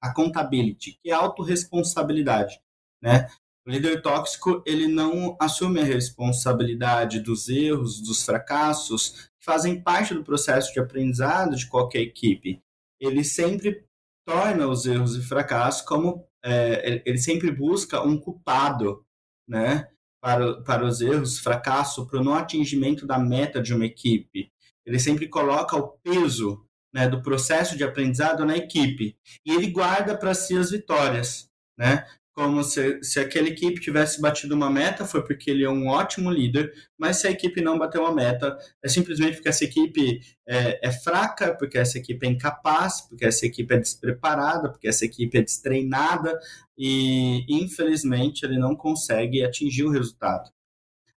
accountability, 0.00 0.98
que 1.02 1.10
é 1.10 1.14
autorresponsabilidade, 1.14 2.60
né? 3.00 3.28
O 3.64 3.70
líder 3.70 4.02
tóxico, 4.02 4.60
ele 4.66 4.88
não 4.88 5.36
assume 5.40 5.80
a 5.80 5.84
responsabilidade 5.84 7.20
dos 7.20 7.48
erros, 7.48 8.00
dos 8.00 8.24
fracassos, 8.24 9.30
que 9.38 9.44
fazem 9.44 9.80
parte 9.80 10.12
do 10.12 10.24
processo 10.24 10.72
de 10.72 10.80
aprendizado 10.80 11.54
de 11.54 11.68
qualquer 11.68 12.00
equipe. 12.00 12.60
Ele 13.00 13.22
sempre 13.22 13.84
torna 14.26 14.66
os 14.66 14.86
erros 14.86 15.16
e 15.16 15.22
fracassos 15.22 15.82
como 15.82 16.26
é, 16.44 17.02
ele 17.06 17.18
sempre 17.18 17.50
busca 17.50 18.02
um 18.02 18.18
culpado, 18.18 19.04
né, 19.48 19.88
para, 20.20 20.62
para 20.62 20.84
os 20.84 21.00
erros, 21.00 21.38
fracasso, 21.38 22.06
para 22.06 22.20
o 22.20 22.24
não 22.24 22.34
atingimento 22.34 23.06
da 23.06 23.18
meta 23.18 23.60
de 23.60 23.74
uma 23.74 23.84
equipe. 23.84 24.52
Ele 24.86 24.98
sempre 24.98 25.28
coloca 25.28 25.76
o 25.76 25.98
peso 25.98 26.64
né, 26.94 27.08
do 27.08 27.22
processo 27.22 27.76
de 27.76 27.84
aprendizado 27.84 28.44
na 28.44 28.56
equipe 28.56 29.16
e 29.44 29.52
ele 29.52 29.70
guarda 29.70 30.16
para 30.16 30.34
si 30.34 30.56
as 30.56 30.70
vitórias, 30.70 31.48
né? 31.78 32.06
Como 32.34 32.64
se, 32.64 33.02
se 33.02 33.20
aquela 33.20 33.48
equipe 33.48 33.80
tivesse 33.80 34.20
batido 34.20 34.54
uma 34.54 34.70
meta, 34.70 35.04
foi 35.04 35.22
porque 35.22 35.50
ele 35.50 35.64
é 35.64 35.70
um 35.70 35.86
ótimo 35.88 36.30
líder, 36.30 36.72
mas 36.96 37.18
se 37.18 37.26
a 37.26 37.30
equipe 37.30 37.60
não 37.60 37.78
bateu 37.78 38.02
uma 38.02 38.14
meta, 38.14 38.58
é 38.82 38.88
simplesmente 38.88 39.34
porque 39.34 39.50
essa 39.50 39.64
equipe 39.64 40.20
é, 40.46 40.88
é 40.88 40.90
fraca, 40.90 41.54
porque 41.54 41.76
essa 41.76 41.98
equipe 41.98 42.26
é 42.26 42.30
incapaz, 42.30 43.02
porque 43.02 43.26
essa 43.26 43.44
equipe 43.44 43.74
é 43.74 43.78
despreparada, 43.78 44.70
porque 44.70 44.88
essa 44.88 45.04
equipe 45.04 45.36
é 45.36 45.42
destreinada, 45.42 46.38
e 46.76 47.44
infelizmente 47.48 48.44
ele 48.44 48.58
não 48.58 48.74
consegue 48.74 49.44
atingir 49.44 49.84
o 49.84 49.90
resultado. 49.90 50.50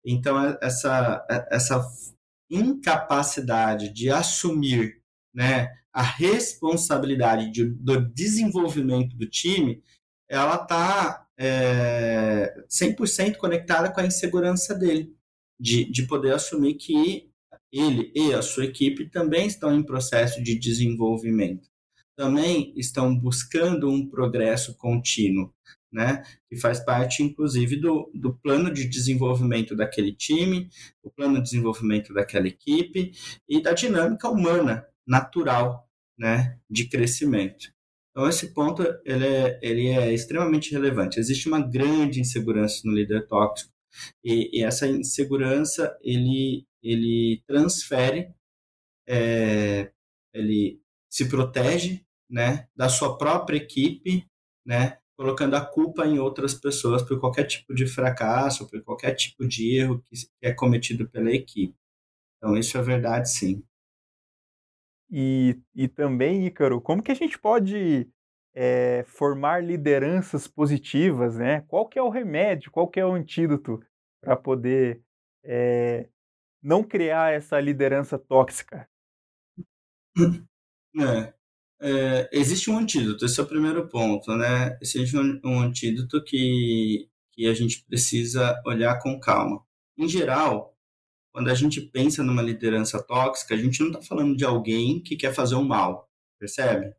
Então, 0.05 0.43
é, 0.43 0.59
essa, 0.63 1.27
é, 1.31 1.57
essa 1.57 1.87
incapacidade 2.51 3.91
de 3.91 4.11
assumir 4.11 5.01
né, 5.35 5.69
a 5.93 6.03
responsabilidade 6.03 7.51
de, 7.51 7.65
do 7.67 8.01
desenvolvimento 8.01 9.17
do 9.17 9.27
time 9.27 9.83
ela 10.33 10.55
está 10.55 11.27
é, 11.37 12.65
100% 12.67 13.37
conectada 13.37 13.93
com 13.93 14.01
a 14.01 14.07
insegurança 14.07 14.75
dele, 14.75 15.15
de, 15.61 15.85
de 15.85 16.07
poder 16.07 16.33
assumir 16.33 16.75
que 16.75 17.31
ele 17.71 18.11
e 18.15 18.33
a 18.33 18.41
sua 18.41 18.65
equipe 18.65 19.11
também 19.11 19.47
estão 19.47 19.75
em 19.75 19.83
processo 19.83 20.43
de 20.43 20.59
desenvolvimento, 20.59 21.69
também 22.17 22.73
estão 22.77 23.15
buscando 23.15 23.91
um 23.91 24.09
progresso 24.09 24.75
contínuo, 24.79 25.53
né? 25.93 26.25
Que 26.49 26.57
faz 26.57 26.81
parte, 26.81 27.23
inclusive, 27.23 27.77
do, 27.77 28.11
do 28.15 28.35
plano 28.35 28.73
de 28.73 28.89
desenvolvimento 28.89 29.77
daquele 29.77 30.15
time, 30.15 30.71
o 31.03 31.11
plano 31.11 31.37
de 31.37 31.43
desenvolvimento 31.43 32.15
daquela 32.15 32.49
equipe 32.49 33.13
e 33.47 33.61
da 33.61 33.75
dinâmica 33.75 34.31
humana, 34.31 34.87
natural, 35.07 35.87
né? 36.19 36.59
De 36.71 36.89
crescimento. 36.89 37.71
Então, 38.13 38.29
esse 38.29 38.53
ponto 38.53 38.83
ele 39.05 39.27
é, 39.27 39.59
ele 39.63 39.89
é 39.89 40.13
extremamente 40.13 40.71
relevante. 40.71 41.19
Existe 41.19 41.49
uma 41.49 41.61
grande 41.61 42.21
insegurança 42.21 42.83
no 42.85 42.93
líder 42.93 43.27
tóxico 43.27 43.73
e, 44.25 44.61
e 44.61 44.63
essa 44.65 44.87
insegurança 44.87 45.97
ele, 46.03 46.67
ele 46.83 47.43
transfere, 47.47 48.35
é, 49.09 49.91
ele 50.35 50.81
se 51.11 51.29
protege 51.29 52.05
né, 52.31 52.69
da 52.77 52.89
sua 52.89 53.17
própria 53.19 53.57
equipe, 53.57 54.27
né, 54.65 54.99
colocando 55.17 55.55
a 55.55 55.65
culpa 55.65 56.07
em 56.07 56.19
outras 56.19 56.55
pessoas 56.55 57.03
por 57.03 57.21
qualquer 57.21 57.45
tipo 57.45 57.75
de 57.75 57.87
fracasso, 57.87 58.69
por 58.69 58.83
qualquer 58.83 59.15
tipo 59.15 59.47
de 59.47 59.77
erro 59.77 60.03
que 60.03 60.17
é 60.41 60.53
cometido 60.53 61.09
pela 61.09 61.31
equipe. 61.31 61.75
Então, 62.39 62.57
isso 62.57 62.77
é 62.77 62.83
verdade, 62.83 63.31
sim. 63.31 63.63
E, 65.15 65.61
e 65.75 65.89
também, 65.89 66.47
Ícaro, 66.47 66.81
como 66.81 67.03
que 67.03 67.13
a 67.13 67.15
gente 67.15 67.39
pode 67.39 68.09
é, 68.55 69.05
formar 69.07 69.63
lideranças 69.63 70.49
positivas, 70.49 71.37
né? 71.37 71.61
Qual 71.69 71.87
que 71.87 71.99
é 71.99 72.03
o 72.03 72.09
remédio, 72.09 72.71
qual 72.71 72.89
que 72.89 72.99
é 72.99 73.05
o 73.05 73.13
antídoto 73.13 73.79
para 74.23 74.35
poder 74.37 75.03
é, 75.45 76.09
não 76.63 76.83
criar 76.83 77.35
essa 77.35 77.61
liderança 77.61 78.19
tóxica? 78.19 78.89
É, 80.95 81.33
é, 81.81 82.29
existe 82.33 82.71
um 82.71 82.79
antídoto, 82.79 83.25
esse 83.25 83.41
é 83.41 83.43
o 83.43 83.47
primeiro 83.47 83.89
ponto, 83.89 84.37
né? 84.37 84.79
Existe 84.81 85.17
um, 85.17 85.41
um 85.45 85.61
antídoto 85.61 86.23
que, 86.23 87.09
que 87.33 87.47
a 87.47 87.55
gente 87.55 87.83
precisa 87.85 88.61
olhar 88.67 88.99
com 89.01 89.19
calma. 89.19 89.65
Em 89.97 90.07
geral, 90.07 90.72
quando 91.33 91.49
a 91.49 91.55
gente 91.55 91.81
pensa 91.81 92.23
numa 92.23 92.43
liderança 92.43 93.03
tóxica, 93.03 93.55
a 93.55 93.59
gente 93.59 93.81
não 93.81 93.89
está 93.89 94.03
falando 94.03 94.37
de 94.37 94.45
alguém 94.45 95.01
que 95.03 95.17
quer 95.17 95.35
fazer 95.35 95.55
o 95.55 95.65
mal, 95.65 96.09
percebe? 96.39 96.95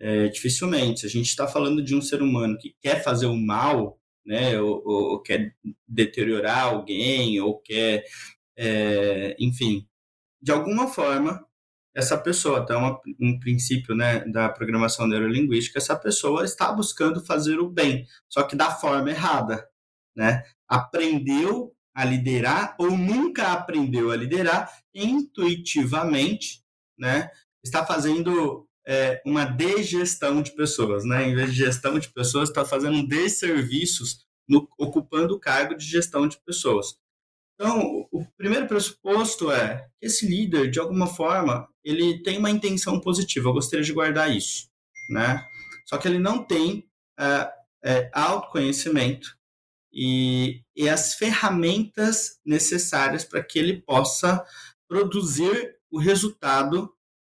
É, 0.00 0.28
dificilmente. 0.28 1.00
Se 1.00 1.06
a 1.06 1.10
gente 1.10 1.26
está 1.26 1.46
falando 1.48 1.82
de 1.82 1.94
um 1.94 2.02
ser 2.02 2.22
humano 2.22 2.58
que 2.58 2.74
quer 2.80 3.02
fazer 3.02 3.26
o 3.26 3.36
mal, 3.36 3.98
né, 4.26 4.60
ou, 4.60 4.82
ou 4.84 5.22
quer 5.22 5.54
deteriorar 5.86 6.64
alguém, 6.64 7.40
ou 7.40 7.58
quer 7.60 8.04
é, 8.58 9.36
enfim, 9.38 9.86
de 10.42 10.50
alguma 10.50 10.88
forma, 10.88 11.46
essa 11.94 12.18
pessoa, 12.18 12.58
até 12.60 12.76
uma, 12.76 13.00
um 13.20 13.38
princípio 13.38 13.94
né, 13.94 14.24
da 14.26 14.48
programação 14.48 15.06
neurolinguística, 15.06 15.78
essa 15.78 15.96
pessoa 15.96 16.44
está 16.44 16.72
buscando 16.72 17.24
fazer 17.24 17.58
o 17.60 17.70
bem, 17.70 18.06
só 18.28 18.42
que 18.42 18.56
da 18.56 18.70
forma 18.70 19.10
errada. 19.10 19.68
Né? 20.14 20.42
Aprendeu 20.68 21.72
a 21.98 22.04
liderar 22.04 22.76
ou 22.78 22.92
nunca 22.92 23.48
aprendeu 23.48 24.12
a 24.12 24.16
liderar 24.16 24.72
intuitivamente, 24.94 26.62
né? 26.96 27.28
está 27.60 27.84
fazendo 27.84 28.68
é, 28.86 29.20
uma 29.26 29.44
degestão 29.44 30.40
de 30.40 30.52
pessoas. 30.52 31.04
Né? 31.04 31.28
Em 31.28 31.34
vez 31.34 31.50
de 31.50 31.56
gestão 31.56 31.98
de 31.98 32.08
pessoas, 32.08 32.50
está 32.50 32.64
fazendo 32.64 33.04
desserviços 33.04 34.24
no, 34.48 34.68
ocupando 34.78 35.34
o 35.34 35.40
cargo 35.40 35.74
de 35.74 35.84
gestão 35.84 36.28
de 36.28 36.38
pessoas. 36.46 36.96
Então, 37.56 38.06
o 38.12 38.24
primeiro 38.36 38.68
pressuposto 38.68 39.50
é 39.50 39.88
que 39.98 40.06
esse 40.06 40.24
líder, 40.24 40.70
de 40.70 40.78
alguma 40.78 41.08
forma, 41.08 41.68
ele 41.82 42.22
tem 42.22 42.38
uma 42.38 42.48
intenção 42.48 43.00
positiva. 43.00 43.48
Eu 43.48 43.54
gostaria 43.54 43.84
de 43.84 43.92
guardar 43.92 44.30
isso, 44.30 44.68
né? 45.10 45.44
Só 45.84 45.98
que 45.98 46.06
ele 46.06 46.20
não 46.20 46.44
tem 46.44 46.88
é, 47.18 47.52
é, 47.82 48.10
autoconhecimento 48.14 49.36
e, 49.92 50.62
e 50.76 50.88
as 50.88 51.14
ferramentas 51.14 52.38
necessárias 52.44 53.24
para 53.24 53.42
que 53.42 53.58
ele 53.58 53.80
possa 53.80 54.44
produzir 54.88 55.76
o 55.90 55.98
resultado 55.98 56.92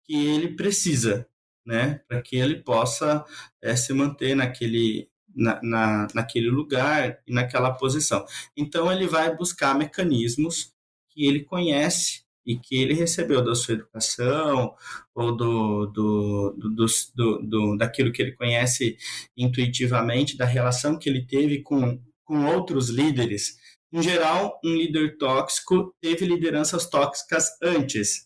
que 0.05 0.25
ele 0.25 0.55
precisa, 0.55 1.27
né? 1.65 2.01
Para 2.07 2.21
que 2.21 2.35
ele 2.35 2.55
possa 2.55 3.25
é, 3.61 3.75
se 3.75 3.93
manter 3.93 4.35
naquele 4.35 5.09
na, 5.33 5.59
na, 5.63 6.07
naquele 6.13 6.49
lugar 6.49 7.19
e 7.25 7.33
naquela 7.33 7.71
posição. 7.71 8.25
Então, 8.55 8.91
ele 8.91 9.07
vai 9.07 9.35
buscar 9.35 9.73
mecanismos 9.73 10.73
que 11.09 11.25
ele 11.25 11.43
conhece 11.43 12.23
e 12.45 12.57
que 12.57 12.75
ele 12.75 12.93
recebeu 12.93 13.43
da 13.43 13.53
sua 13.53 13.75
educação 13.75 14.75
ou 15.13 15.35
do, 15.35 15.85
do, 15.87 16.55
do, 16.57 16.85
do, 17.15 17.37
do, 17.43 17.77
daquilo 17.77 18.11
que 18.11 18.21
ele 18.21 18.31
conhece 18.31 18.97
intuitivamente, 19.37 20.37
da 20.37 20.45
relação 20.45 20.97
que 20.97 21.07
ele 21.07 21.25
teve 21.25 21.61
com, 21.61 22.01
com 22.31 22.45
outros 22.45 22.87
líderes. 22.87 23.57
Em 23.91 24.01
geral, 24.01 24.57
um 24.63 24.73
líder 24.73 25.17
tóxico 25.17 25.93
teve 26.01 26.25
lideranças 26.25 26.89
tóxicas 26.89 27.49
antes, 27.61 28.25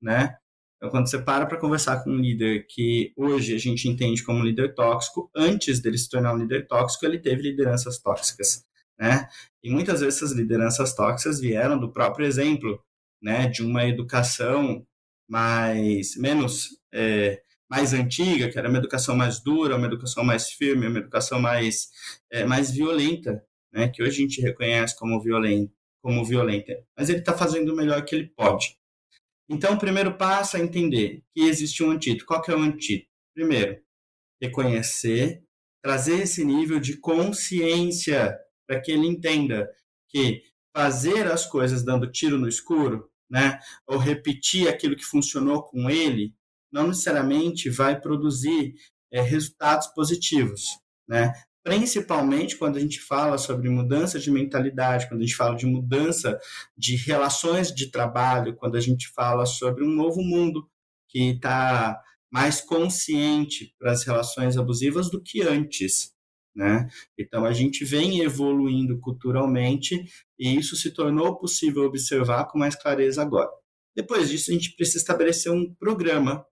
né? 0.00 0.36
Então, 0.76 0.88
quando 0.88 1.10
você 1.10 1.20
para 1.20 1.46
para 1.46 1.58
conversar 1.58 2.04
com 2.04 2.10
um 2.10 2.20
líder 2.20 2.64
que 2.68 3.12
hoje 3.16 3.52
a 3.52 3.58
gente 3.58 3.88
entende 3.88 4.22
como 4.22 4.44
líder 4.44 4.72
tóxico, 4.72 5.28
antes 5.34 5.80
dele 5.80 5.98
se 5.98 6.08
tornar 6.08 6.32
um 6.32 6.38
líder 6.38 6.68
tóxico, 6.68 7.04
ele 7.04 7.18
teve 7.18 7.42
lideranças 7.42 7.98
tóxicas, 7.98 8.64
né? 8.96 9.28
E 9.64 9.68
muitas 9.68 10.00
vezes 10.00 10.22
essas 10.22 10.30
lideranças 10.30 10.94
tóxicas 10.94 11.40
vieram 11.40 11.76
do 11.76 11.92
próprio 11.92 12.24
exemplo, 12.24 12.80
né? 13.20 13.48
De 13.48 13.64
uma 13.64 13.84
educação 13.84 14.86
mais 15.28 16.16
menos 16.16 16.68
é, 16.94 17.42
mais 17.70 17.94
antiga, 17.94 18.50
que 18.50 18.58
era 18.58 18.68
uma 18.68 18.78
educação 18.78 19.16
mais 19.16 19.40
dura, 19.40 19.76
uma 19.76 19.86
educação 19.86 20.24
mais 20.24 20.50
firme, 20.50 20.88
uma 20.88 20.98
educação 20.98 21.40
mais 21.40 21.88
é, 22.30 22.44
mais 22.44 22.70
violenta, 22.72 23.44
né? 23.72 23.88
Que 23.88 24.02
hoje 24.02 24.18
a 24.18 24.26
gente 24.26 24.40
reconhece 24.40 24.98
como 24.98 25.20
violenta, 25.22 25.72
como 26.02 26.24
violenta. 26.24 26.84
Mas 26.96 27.08
ele 27.08 27.20
está 27.20 27.36
fazendo 27.36 27.72
o 27.72 27.76
melhor 27.76 28.04
que 28.04 28.14
ele 28.14 28.26
pode. 28.36 28.76
Então, 29.48 29.74
o 29.74 29.78
primeiro 29.78 30.16
passo 30.16 30.56
é 30.56 30.60
entender 30.60 31.22
que 31.34 31.42
existe 31.42 31.82
um 31.82 31.90
antídoto. 31.90 32.26
Qual 32.26 32.42
que 32.42 32.50
é 32.50 32.56
o 32.56 32.60
antídoto? 32.60 33.08
Primeiro, 33.34 33.80
reconhecer, 34.40 35.42
trazer 35.82 36.22
esse 36.22 36.44
nível 36.44 36.80
de 36.80 36.96
consciência 36.96 38.36
para 38.66 38.80
que 38.80 38.92
ele 38.92 39.06
entenda 39.06 39.68
que 40.08 40.42
fazer 40.76 41.26
as 41.26 41.46
coisas 41.46 41.84
dando 41.84 42.10
tiro 42.10 42.38
no 42.38 42.48
escuro, 42.48 43.10
né, 43.28 43.58
ou 43.86 43.98
repetir 43.98 44.68
aquilo 44.68 44.96
que 44.96 45.04
funcionou 45.04 45.62
com 45.62 45.88
ele, 45.88 46.34
não 46.72 46.88
necessariamente 46.88 47.68
vai 47.68 48.00
produzir 48.00 48.74
é, 49.12 49.20
resultados 49.20 49.88
positivos, 49.88 50.78
né? 51.08 51.32
principalmente 51.62 52.56
quando 52.56 52.76
a 52.76 52.80
gente 52.80 53.00
fala 53.00 53.36
sobre 53.36 53.68
mudança 53.68 54.18
de 54.18 54.30
mentalidade, 54.30 55.08
quando 55.08 55.20
a 55.20 55.24
gente 55.24 55.36
fala 55.36 55.56
de 55.56 55.66
mudança 55.66 56.38
de 56.76 56.96
relações 56.96 57.74
de 57.74 57.90
trabalho, 57.90 58.56
quando 58.56 58.76
a 58.76 58.80
gente 58.80 59.08
fala 59.08 59.44
sobre 59.44 59.84
um 59.84 59.90
novo 59.90 60.22
mundo 60.22 60.68
que 61.08 61.32
está 61.32 62.00
mais 62.32 62.60
consciente 62.60 63.74
para 63.78 63.92
as 63.92 64.04
relações 64.04 64.56
abusivas 64.56 65.10
do 65.10 65.20
que 65.20 65.42
antes. 65.42 66.12
Né? 66.54 66.88
Então 67.18 67.44
a 67.44 67.52
gente 67.52 67.84
vem 67.84 68.20
evoluindo 68.20 68.98
culturalmente 69.00 70.04
e 70.38 70.56
isso 70.56 70.76
se 70.76 70.90
tornou 70.92 71.38
possível 71.38 71.84
observar 71.84 72.46
com 72.46 72.58
mais 72.58 72.74
clareza 72.74 73.22
agora. 73.22 73.50
Depois 73.94 74.30
disso, 74.30 74.50
a 74.50 74.54
gente 74.54 74.74
precisa 74.76 74.98
estabelecer 74.98 75.52
um 75.52 75.74
programa 75.74 76.44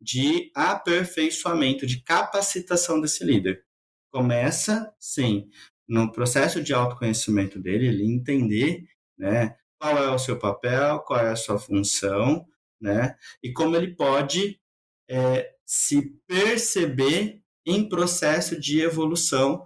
de 0.00 0.50
aperfeiçoamento, 0.54 1.86
de 1.86 2.02
capacitação 2.02 3.00
desse 3.00 3.24
líder 3.24 3.64
começa, 4.10 4.92
sim, 4.98 5.48
no 5.88 6.10
processo 6.10 6.62
de 6.62 6.72
autoconhecimento 6.72 7.58
dele, 7.58 7.88
ele 7.88 8.04
entender, 8.04 8.84
né, 9.18 9.56
qual 9.78 9.96
é 9.98 10.10
o 10.10 10.18
seu 10.18 10.38
papel, 10.38 11.00
qual 11.00 11.20
é 11.20 11.30
a 11.30 11.36
sua 11.36 11.58
função, 11.58 12.46
né, 12.80 13.16
e 13.42 13.52
como 13.52 13.76
ele 13.76 13.94
pode 13.94 14.60
é, 15.08 15.54
se 15.66 16.14
perceber 16.26 17.42
em 17.66 17.88
processo 17.88 18.58
de 18.58 18.80
evolução 18.80 19.64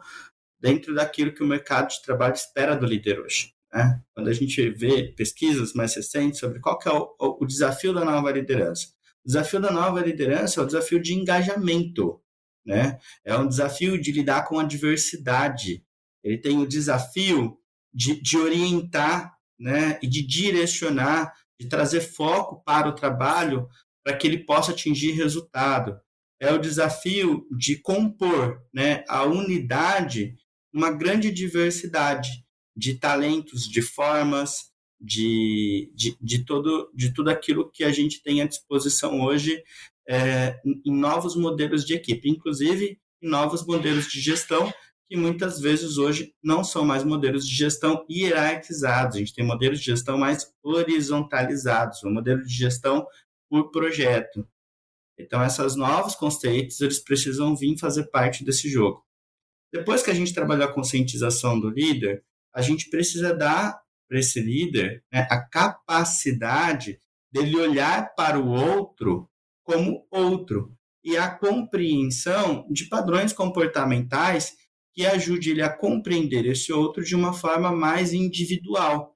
dentro 0.59 0.95
daquilo 0.95 1.33
que 1.33 1.43
o 1.43 1.47
mercado 1.47 1.91
de 1.91 2.03
trabalho 2.03 2.35
espera 2.35 2.75
do 2.75 2.87
líder 2.87 3.21
hoje. 3.21 3.53
Né? 3.73 4.03
Quando 4.15 4.29
a 4.29 4.33
gente 4.33 4.71
vê 4.71 5.13
pesquisas 5.13 5.75
mais 5.75 5.95
recentes 5.95 6.41
sobre 6.41 6.61
qual 6.61 6.79
é 6.85 6.91
o, 6.91 7.15
o 7.19 7.47
desafio 7.47 7.93
da 7.93 8.05
nova 8.05 8.31
liderança, 8.31 8.89
o 9.25 9.27
desafio 9.27 9.61
da 9.61 9.71
nova 9.71 10.01
liderança 10.01 10.61
é 10.61 10.63
o 10.63 10.67
desafio 10.67 11.01
de 11.01 11.15
engajamento 11.15 12.23
né? 12.65 12.99
É 13.25 13.37
um 13.37 13.47
desafio 13.47 14.01
de 14.01 14.11
lidar 14.11 14.47
com 14.47 14.59
a 14.59 14.65
diversidade. 14.65 15.85
Ele 16.23 16.39
tem 16.39 16.59
o 16.59 16.67
desafio 16.67 17.59
de, 17.93 18.21
de 18.21 18.39
orientar, 18.39 19.37
né? 19.59 19.99
E 20.03 20.09
de 20.09 20.27
direcionar, 20.27 21.33
de 21.61 21.69
trazer 21.69 22.01
foco 22.01 22.63
para 22.65 22.89
o 22.89 22.95
trabalho 22.95 23.69
para 24.03 24.17
que 24.17 24.27
ele 24.27 24.45
possa 24.45 24.73
atingir 24.73 25.13
resultado. 25.13 25.99
É 26.41 26.53
o 26.53 26.59
desafio 26.59 27.47
de 27.57 27.77
compor, 27.81 28.63
né? 28.73 29.05
A 29.09 29.25
unidade, 29.25 30.35
uma 30.73 30.91
grande 30.91 31.31
diversidade 31.31 32.45
de 32.77 32.99
talentos, 32.99 33.69
de 33.69 33.81
formas, 33.81 34.73
de, 35.01 35.93
de, 35.95 36.17
de, 36.21 36.45
todo, 36.45 36.91
de 36.95 37.13
tudo 37.13 37.31
aquilo 37.31 37.71
que 37.71 37.85
a 37.85 37.93
gente 37.93 38.23
tem 38.23 38.41
à 38.41 38.47
disposição 38.47 39.21
hoje 39.21 39.63
é, 40.09 40.61
em 40.65 40.93
novos 40.93 41.37
modelos 41.37 41.85
de 41.85 41.95
equipe, 41.95 42.29
inclusive 42.29 42.99
em 43.23 43.29
novos 43.29 43.67
modelos 43.67 44.07
de 44.07 44.21
gestão, 44.21 44.73
que 45.09 45.17
muitas 45.17 45.61
vezes 45.61 45.99
hoje 45.99 46.35
não 46.43 46.65
são 46.65 46.85
mais 46.85 47.05
modelos 47.05 47.47
de 47.47 47.55
gestão 47.55 48.05
hierarquizados, 48.11 49.17
a 49.17 49.19
gente 49.19 49.35
tem 49.35 49.45
modelos 49.45 49.79
de 49.79 49.87
gestão 49.87 50.17
mais 50.17 50.53
horizontalizados, 50.63 52.03
um 52.05 52.13
modelo 52.13 52.43
de 52.43 52.53
gestão 52.53 53.07
por 53.49 53.71
projeto. 53.71 54.47
Então, 55.19 55.45
esses 55.45 55.77
novos 55.77 56.15
conceitos, 56.15 56.81
eles 56.81 56.99
precisam 56.99 57.55
vir 57.55 57.79
fazer 57.79 58.05
parte 58.11 58.45
desse 58.45 58.69
jogo. 58.69 59.05
Depois 59.73 60.03
que 60.03 60.11
a 60.11 60.15
gente 60.15 60.35
trabalhar 60.35 60.67
a 60.67 60.73
conscientização 60.73 61.59
do 61.59 61.69
líder, 61.69 62.25
a 62.53 62.63
gente 62.63 62.89
precisa 62.91 63.35
dar 63.35 63.81
para 64.09 64.19
esse 64.19 64.41
líder 64.41 65.03
né, 65.13 65.27
a 65.31 65.41
capacidade 65.41 67.01
dele 67.33 67.57
olhar 67.57 68.15
para 68.15 68.39
o 68.39 68.49
outro 68.49 69.29
como 69.65 70.07
outro 70.11 70.77
e 71.03 71.17
a 71.17 71.29
compreensão 71.31 72.67
de 72.71 72.87
padrões 72.87 73.33
comportamentais 73.33 74.53
que 74.95 75.05
ajude 75.05 75.51
ele 75.51 75.63
a 75.63 75.69
compreender 75.69 76.47
esse 76.47 76.73
outro 76.73 77.03
de 77.05 77.17
uma 77.17 77.33
forma 77.33 77.73
mais 77.73 78.13
individual 78.13 79.15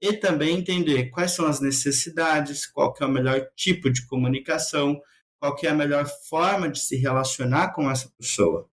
e 0.00 0.14
também 0.14 0.56
entender 0.56 1.10
quais 1.10 1.32
são 1.32 1.46
as 1.46 1.60
necessidades, 1.60 2.66
qual 2.66 2.94
é 2.98 3.04
o 3.04 3.10
melhor 3.10 3.46
tipo 3.54 3.90
de 3.90 4.06
comunicação, 4.06 4.98
qual 5.38 5.54
é 5.62 5.68
a 5.68 5.74
melhor 5.74 6.06
forma 6.28 6.70
de 6.70 6.80
se 6.80 6.96
relacionar 6.96 7.74
com 7.74 7.90
essa 7.90 8.10
pessoa. 8.18 8.69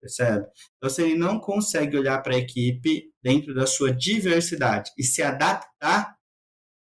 Percebe? 0.00 0.46
Então, 0.76 0.88
se 0.88 1.02
ele 1.02 1.16
não 1.16 1.40
consegue 1.40 1.96
olhar 1.96 2.22
para 2.22 2.34
a 2.34 2.38
equipe 2.38 3.10
dentro 3.22 3.54
da 3.54 3.66
sua 3.66 3.92
diversidade 3.92 4.90
e 4.96 5.02
se 5.02 5.22
adaptar, 5.22 6.16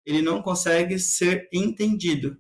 ele 0.06 0.22
não 0.22 0.42
consegue 0.42 1.00
ser 1.00 1.50
entendido 1.52 2.40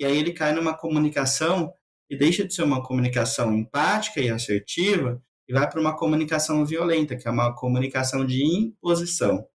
e 0.00 0.04
aí 0.04 0.16
ele 0.16 0.32
cai 0.32 0.54
numa 0.54 0.74
comunicação 0.74 1.70
e 2.08 2.16
deixa 2.16 2.42
de 2.46 2.54
ser 2.54 2.62
uma 2.62 2.82
comunicação 2.82 3.54
empática 3.54 4.18
e 4.18 4.30
assertiva 4.30 5.22
e 5.46 5.52
vai 5.52 5.68
para 5.68 5.78
uma 5.78 5.94
comunicação 5.94 6.64
violenta, 6.64 7.16
que 7.16 7.28
é 7.28 7.30
uma 7.30 7.54
comunicação 7.54 8.24
de 8.24 8.42
imposição, 8.42 9.46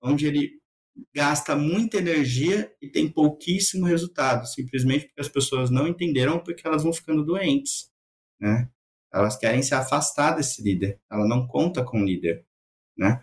onde 0.00 0.28
ele 0.28 0.52
gasta 1.12 1.56
muita 1.56 1.98
energia 1.98 2.72
e 2.80 2.88
tem 2.88 3.10
pouquíssimo 3.10 3.86
resultado, 3.86 4.46
simplesmente 4.46 5.06
porque 5.06 5.20
as 5.20 5.28
pessoas 5.28 5.68
não 5.68 5.88
entenderam 5.88 6.38
porque 6.38 6.64
elas 6.64 6.84
vão 6.84 6.92
ficando 6.92 7.24
doentes, 7.24 7.90
né? 8.40 8.70
Elas 9.12 9.36
querem 9.36 9.62
se 9.62 9.74
afastar 9.74 10.32
desse 10.32 10.62
líder, 10.62 11.00
ela 11.10 11.26
não 11.26 11.46
conta 11.46 11.82
com 11.84 12.02
o 12.02 12.04
líder, 12.04 12.44
né? 12.96 13.22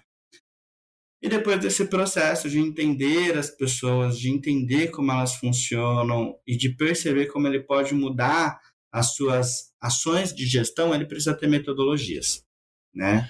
E 1.21 1.29
depois 1.29 1.59
desse 1.59 1.85
processo 1.85 2.49
de 2.49 2.59
entender 2.59 3.37
as 3.37 3.49
pessoas, 3.49 4.19
de 4.19 4.29
entender 4.29 4.89
como 4.89 5.11
elas 5.11 5.35
funcionam 5.35 6.35
e 6.45 6.55
de 6.55 6.69
perceber 6.69 7.27
como 7.27 7.47
ele 7.47 7.61
pode 7.61 7.95
mudar 7.95 8.59
as 8.91 9.15
suas 9.15 9.73
ações 9.81 10.33
de 10.33 10.45
gestão, 10.45 10.93
ele 10.93 11.05
precisa 11.05 11.33
ter 11.33 11.47
metodologias, 11.47 12.45
né? 12.93 13.29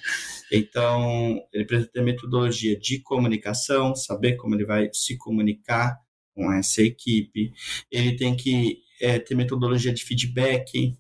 Então, 0.52 1.42
ele 1.54 1.66
precisa 1.66 1.90
ter 1.90 2.02
metodologia 2.04 2.78
de 2.78 3.00
comunicação, 3.00 3.96
saber 3.96 4.36
como 4.36 4.56
ele 4.56 4.66
vai 4.66 4.90
se 4.94 5.18
comunicar 5.18 5.98
com 6.36 6.52
essa 6.52 6.82
equipe. 6.82 7.54
Ele 7.90 8.16
tem 8.16 8.36
que 8.36 8.82
é, 9.02 9.18
ter 9.20 9.36
metodologia 9.36 9.94
de 9.94 10.04
feedback, 10.04 10.98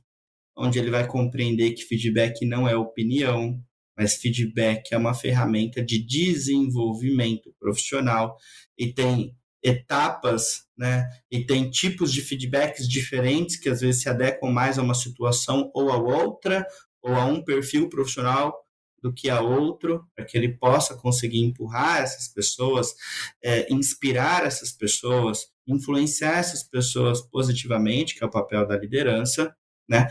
onde 0.57 0.79
ele 0.79 0.89
vai 0.89 1.07
compreender 1.07 1.71
que 1.71 1.83
feedback 1.83 2.45
não 2.45 2.67
é 2.67 2.75
opinião, 2.75 3.61
mas 3.97 4.15
feedback 4.15 4.93
é 4.93 4.97
uma 4.97 5.13
ferramenta 5.13 5.83
de 5.83 5.99
desenvolvimento 5.99 7.53
profissional 7.59 8.37
e 8.77 8.93
tem 8.93 9.35
etapas, 9.63 10.65
né? 10.77 11.09
E 11.31 11.43
tem 11.43 11.69
tipos 11.69 12.13
de 12.13 12.21
feedbacks 12.21 12.87
diferentes 12.87 13.55
que 13.55 13.69
às 13.69 13.81
vezes 13.81 14.01
se 14.01 14.09
adequam 14.09 14.51
mais 14.51 14.77
a 14.77 14.83
uma 14.83 14.93
situação 14.93 15.71
ou 15.73 15.91
a 15.91 15.97
outra, 15.97 16.65
ou 17.01 17.15
a 17.15 17.25
um 17.25 17.43
perfil 17.43 17.89
profissional 17.89 18.53
do 19.01 19.13
que 19.13 19.29
a 19.29 19.41
outro, 19.41 20.03
para 20.15 20.25
que 20.25 20.37
ele 20.37 20.57
possa 20.57 20.95
conseguir 20.95 21.39
empurrar 21.39 22.01
essas 22.01 22.27
pessoas, 22.27 22.95
é, 23.43 23.71
inspirar 23.71 24.45
essas 24.45 24.71
pessoas, 24.71 25.47
influenciar 25.67 26.39
essas 26.39 26.63
pessoas 26.63 27.21
positivamente, 27.21 28.15
que 28.15 28.23
é 28.23 28.27
o 28.27 28.31
papel 28.31 28.67
da 28.67 28.77
liderança, 28.77 29.55
né? 29.87 30.07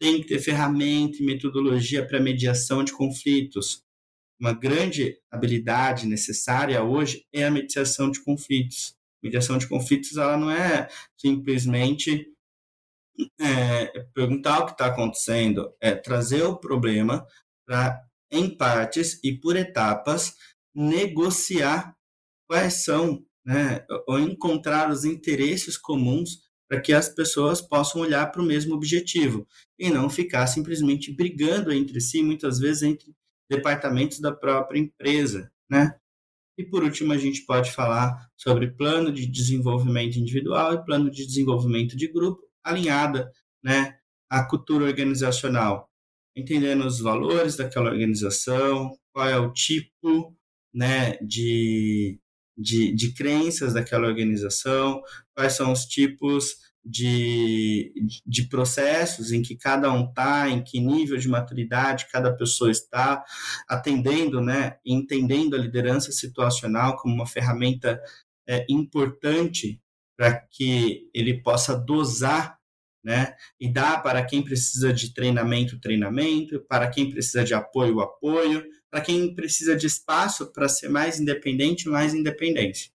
Tem 0.00 0.20
que 0.20 0.28
ter 0.28 0.38
ferramenta 0.38 1.18
e 1.20 1.26
metodologia 1.26 2.06
para 2.06 2.20
mediação 2.20 2.84
de 2.84 2.92
conflitos. 2.92 3.82
Uma 4.40 4.52
grande 4.52 5.18
habilidade 5.30 6.06
necessária 6.06 6.82
hoje 6.82 7.26
é 7.32 7.44
a 7.44 7.50
mediação 7.50 8.10
de 8.10 8.22
conflitos. 8.22 8.96
Mediação 9.22 9.58
de 9.58 9.66
conflitos, 9.66 10.16
ela 10.16 10.36
não 10.36 10.50
é 10.50 10.88
simplesmente 11.16 12.28
é, 13.40 14.04
perguntar 14.14 14.60
o 14.60 14.66
que 14.66 14.72
está 14.72 14.86
acontecendo, 14.86 15.74
é 15.80 15.94
trazer 15.94 16.42
o 16.44 16.56
problema 16.56 17.26
para, 17.66 18.00
em 18.30 18.56
partes 18.56 19.18
e 19.24 19.32
por 19.32 19.56
etapas, 19.56 20.36
negociar 20.72 21.96
quais 22.48 22.84
são, 22.84 23.24
né, 23.44 23.84
ou 24.06 24.20
encontrar 24.20 24.88
os 24.90 25.04
interesses 25.04 25.76
comuns 25.76 26.47
para 26.68 26.80
que 26.80 26.92
as 26.92 27.08
pessoas 27.08 27.60
possam 27.60 28.02
olhar 28.02 28.30
para 28.30 28.42
o 28.42 28.44
mesmo 28.44 28.74
objetivo 28.74 29.46
e 29.78 29.90
não 29.90 30.10
ficar 30.10 30.46
simplesmente 30.46 31.12
brigando 31.12 31.72
entre 31.72 32.00
si, 32.00 32.22
muitas 32.22 32.58
vezes 32.58 32.82
entre 32.82 33.14
departamentos 33.50 34.20
da 34.20 34.30
própria 34.30 34.78
empresa, 34.78 35.50
né? 35.70 35.98
E 36.58 36.64
por 36.64 36.82
último, 36.82 37.12
a 37.12 37.16
gente 37.16 37.46
pode 37.46 37.70
falar 37.72 38.28
sobre 38.36 38.72
plano 38.72 39.12
de 39.12 39.26
desenvolvimento 39.26 40.18
individual 40.18 40.74
e 40.74 40.84
plano 40.84 41.08
de 41.08 41.24
desenvolvimento 41.24 41.96
de 41.96 42.08
grupo, 42.08 42.42
alinhada 42.64 43.30
né, 43.62 43.96
à 44.28 44.44
cultura 44.44 44.84
organizacional, 44.84 45.88
entendendo 46.36 46.84
os 46.84 46.98
valores 46.98 47.56
daquela 47.56 47.90
organização, 47.90 48.90
qual 49.12 49.28
é 49.28 49.38
o 49.38 49.52
tipo 49.52 50.36
né, 50.74 51.16
de, 51.18 52.20
de, 52.58 52.92
de 52.92 53.14
crenças 53.14 53.74
daquela 53.74 54.08
organização, 54.08 55.00
quais 55.34 55.52
são 55.52 55.72
os 55.72 55.84
tipos 55.84 56.56
de, 56.84 57.92
de 58.26 58.48
processos 58.48 59.30
em 59.30 59.42
que 59.42 59.56
cada 59.56 59.92
um 59.92 60.08
está, 60.08 60.48
em 60.48 60.62
que 60.62 60.80
nível 60.80 61.16
de 61.16 61.28
maturidade 61.28 62.08
cada 62.10 62.34
pessoa 62.34 62.70
está, 62.70 63.22
atendendo, 63.68 64.40
né, 64.40 64.78
entendendo 64.84 65.54
a 65.54 65.58
liderança 65.58 66.10
situacional 66.10 66.96
como 66.96 67.14
uma 67.14 67.26
ferramenta 67.26 68.00
é, 68.48 68.66
importante 68.68 69.80
para 70.16 70.34
que 70.34 71.08
ele 71.14 71.40
possa 71.42 71.76
dosar 71.76 72.58
né? 73.04 73.34
E 73.58 73.72
dar 73.72 74.02
para 74.02 74.24
quem 74.24 74.42
precisa 74.42 74.92
de 74.92 75.14
treinamento, 75.14 75.80
treinamento, 75.80 76.60
para 76.68 76.88
quem 76.88 77.08
precisa 77.08 77.44
de 77.44 77.54
apoio, 77.54 78.00
apoio, 78.00 78.64
para 78.90 79.00
quem 79.00 79.34
precisa 79.34 79.76
de 79.76 79.86
espaço 79.86 80.52
para 80.52 80.68
ser 80.68 80.88
mais 80.88 81.20
independente, 81.20 81.88
mais 81.88 82.14
independente. 82.14 82.92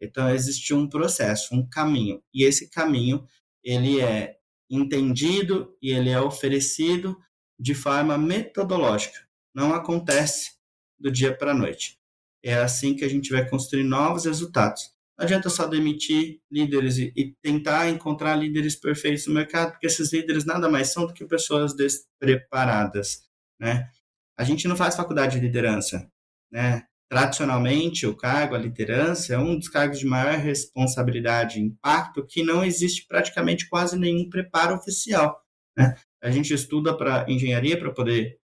Então 0.00 0.30
existe 0.30 0.72
um 0.72 0.88
processo, 0.88 1.54
um 1.54 1.68
caminho, 1.68 2.22
e 2.32 2.44
esse 2.44 2.70
caminho 2.70 3.26
ele 3.64 4.00
é 4.00 4.38
entendido 4.70 5.76
e 5.82 5.90
ele 5.90 6.10
é 6.10 6.20
oferecido 6.20 7.18
de 7.58 7.74
forma 7.74 8.16
metodológica. 8.16 9.26
Não 9.54 9.74
acontece 9.74 10.52
do 10.98 11.10
dia 11.10 11.36
para 11.36 11.50
a 11.50 11.54
noite. 11.54 11.98
É 12.42 12.54
assim 12.54 12.94
que 12.94 13.04
a 13.04 13.08
gente 13.08 13.30
vai 13.30 13.48
construir 13.48 13.82
novos 13.82 14.24
resultados. 14.24 14.92
Não 15.18 15.24
adianta 15.24 15.50
só 15.50 15.66
demitir 15.66 16.40
líderes 16.48 16.96
e, 16.98 17.12
e, 17.16 17.32
tentar 17.42 17.88
encontrar 17.88 18.36
líderes 18.36 18.76
perfeitos 18.76 19.26
no 19.26 19.34
mercado, 19.34 19.72
porque 19.72 19.88
esses 19.88 20.12
líderes 20.12 20.44
nada 20.44 20.68
mais 20.68 20.92
são 20.92 21.06
do 21.06 21.12
que 21.12 21.24
pessoas 21.24 21.74
despreparadas, 21.74 23.24
né? 23.58 23.90
A 24.38 24.44
gente 24.44 24.68
não 24.68 24.76
faz 24.76 24.94
faculdade 24.94 25.36
de 25.38 25.44
liderança, 25.44 26.10
né? 26.50 26.84
Tradicionalmente, 27.10 28.06
o 28.06 28.14
cargo, 28.14 28.54
a 28.54 28.58
liderança, 28.58 29.34
é 29.34 29.38
um 29.38 29.58
dos 29.58 29.68
cargos 29.68 29.98
de 29.98 30.06
maior 30.06 30.38
responsabilidade 30.38 31.58
e 31.58 31.62
impacto 31.62 32.26
que 32.26 32.42
não 32.42 32.62
existe 32.62 33.06
praticamente 33.08 33.66
quase 33.66 33.98
nenhum 33.98 34.28
preparo 34.28 34.74
oficial. 34.76 35.42
Né? 35.76 35.96
A 36.22 36.30
gente 36.30 36.52
estuda 36.52 36.94
para 36.94 37.24
engenharia 37.26 37.78
para 37.78 37.90
poder 37.90 38.38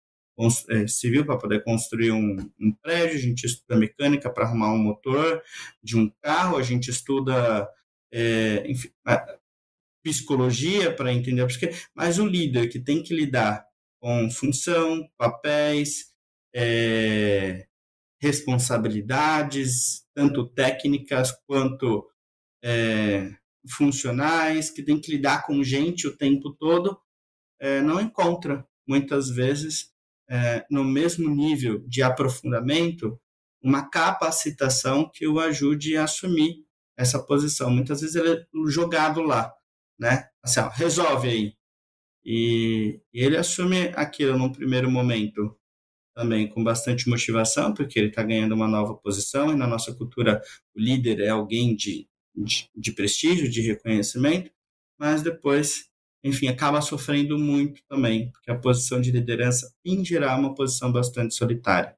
é, 0.71 0.87
civil 0.87 1.27
para 1.27 1.37
poder 1.37 1.63
construir 1.63 2.11
um, 2.11 2.37
um, 2.59 2.73
prédio, 2.83 3.17
a 3.17 3.21
gente 3.21 3.45
estuda 3.45 3.79
mecânica 3.79 4.31
para 4.31 4.45
arrumar 4.45 4.73
um 4.73 4.79
motor 4.79 5.43
de 5.83 5.97
um 5.97 6.11
carro, 6.23 6.57
a 6.57 6.63
gente 6.63 6.89
estuda 6.89 7.69
é, 8.13 8.65
enfim, 8.67 8.91
psicologia 10.03 10.95
para 10.95 11.13
entender 11.13 11.43
a 11.43 11.47
psique, 11.47 11.71
mas 11.95 12.19
o 12.19 12.27
líder 12.27 12.69
que 12.69 12.81
tem 12.81 13.03
que 13.03 13.15
lidar 13.15 13.65
com 14.03 14.29
função, 14.29 15.09
papéis, 15.17 16.13
é, 16.53 17.69
responsabilidades, 18.21 20.05
tanto 20.13 20.49
técnicas 20.49 21.31
quanto 21.47 22.11
é, 22.65 23.31
funcionais, 23.71 24.71
que 24.71 24.83
tem 24.83 25.01
que 25.01 25.13
lidar 25.13 25.47
com 25.47 25.63
gente 25.63 26.09
o 26.09 26.17
tempo 26.17 26.53
todo, 26.53 27.01
é, 27.61 27.81
não 27.81 28.01
encontra, 28.01 28.67
muitas 28.87 29.31
vezes, 29.31 29.93
é, 30.29 30.67
no 30.69 30.83
mesmo 30.83 31.33
nível 31.33 31.79
de 31.87 32.03
aprofundamento, 32.03 33.21
uma 33.63 33.89
capacitação 33.89 35.09
que 35.09 35.29
o 35.29 35.39
ajude 35.39 35.97
a 35.97 36.05
assumir 36.05 36.65
essa 36.99 37.23
posição. 37.25 37.71
Muitas 37.71 38.01
vezes 38.01 38.17
ele 38.17 38.33
é 38.33 38.47
jogado 38.67 39.23
lá, 39.23 39.55
né? 39.97 40.29
Assim, 40.43 40.59
ó, 40.59 40.69
resolve 40.71 41.29
aí. 41.29 41.62
E, 42.25 43.01
e 43.13 43.21
ele 43.25 43.37
assume 43.37 43.89
aquilo 43.95 44.39
num 44.39 44.53
primeiro 44.53 44.91
momento 44.91 45.57
também 46.15 46.49
com 46.49 46.63
bastante 46.63 47.09
motivação, 47.09 47.73
porque 47.73 47.99
ele 47.99 48.09
está 48.09 48.23
ganhando 48.23 48.55
uma 48.55 48.69
nova 48.69 48.95
posição, 48.95 49.51
e 49.51 49.57
na 49.57 49.67
nossa 49.67 49.95
cultura 49.95 50.43
o 50.75 50.81
líder 50.81 51.21
é 51.21 51.29
alguém 51.29 51.75
de, 51.75 52.09
de, 52.35 52.69
de 52.75 52.93
prestígio, 52.93 53.51
de 53.51 53.63
reconhecimento, 53.63 54.51
mas 54.99 55.23
depois, 55.23 55.91
enfim, 56.23 56.49
acaba 56.49 56.81
sofrendo 56.81 57.39
muito 57.39 57.83
também, 57.89 58.31
porque 58.31 58.51
a 58.51 58.59
posição 58.59 59.01
de 59.01 59.11
liderança, 59.11 59.75
em 59.85 60.05
geral, 60.05 60.37
é 60.37 60.41
uma 60.41 60.55
posição 60.55 60.93
bastante 60.93 61.35
solitária. 61.35 61.97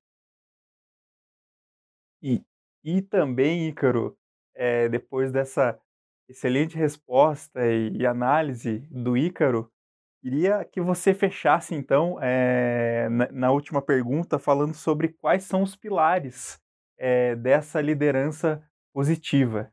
E, 2.23 2.43
e 2.83 3.03
também, 3.03 3.69
Ícaro, 3.69 4.17
é, 4.55 4.89
depois 4.89 5.33
dessa 5.33 5.79
excelente 6.29 6.77
resposta 6.77 7.61
e, 7.67 7.99
e 7.99 8.07
análise 8.07 8.79
do 8.91 9.17
Ícaro, 9.17 9.71
Queria 10.25 10.65
que 10.65 10.81
você 10.81 11.13
fechasse, 11.13 11.75
então, 11.75 12.17
é, 12.19 13.11
na, 13.11 13.31
na, 13.31 13.53
última 13.53 13.83
pergunta, 13.83 14.39
falando 14.39 14.73
sobre 14.73 15.09
quais 15.09 15.45
são 15.45 15.63
os 15.63 15.77
pilares 15.77 16.59
é, 16.99 17.37
dessa 17.37 17.79
liderança 17.79 18.67
positiva. 18.91 19.71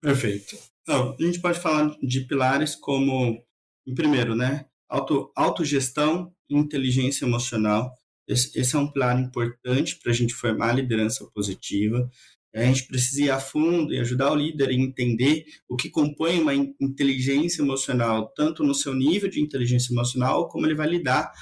Perfeito. 0.00 0.56
Então, 0.80 1.14
a 1.20 1.22
gente 1.22 1.38
pode 1.42 1.60
falar 1.60 1.94
de 2.02 2.22
pilares 2.22 2.74
como, 2.74 3.44
em 3.86 3.94
primeiro, 3.94 4.34
né, 4.34 4.64
auto, 4.88 5.30
autogestão 5.36 6.34
e 6.48 6.56
inteligência 6.56 7.26
emocional. 7.26 7.92
Esse, 8.26 8.58
esse 8.58 8.74
é 8.74 8.78
um 8.78 8.90
pilar 8.90 9.20
importante 9.20 9.96
para 9.96 10.12
a 10.12 10.14
gente 10.14 10.32
formar 10.32 10.70
a 10.70 10.76
liderança 10.76 11.30
positiva. 11.34 12.08
A 12.54 12.64
gente 12.64 12.86
precisa 12.86 13.22
ir 13.22 13.30
a 13.30 13.40
fundo 13.40 13.94
e 13.94 13.98
ajudar 13.98 14.30
o 14.30 14.34
líder 14.34 14.68
a 14.68 14.74
entender 14.74 15.46
o 15.68 15.74
que 15.74 15.88
compõe 15.88 16.40
uma 16.40 16.54
inteligência 16.54 17.62
emocional, 17.62 18.28
tanto 18.36 18.62
no 18.62 18.74
seu 18.74 18.94
nível 18.94 19.30
de 19.30 19.40
inteligência 19.40 19.92
emocional, 19.92 20.48
como 20.48 20.66
ele 20.66 20.74
vai 20.74 20.86
lidar 20.86 21.32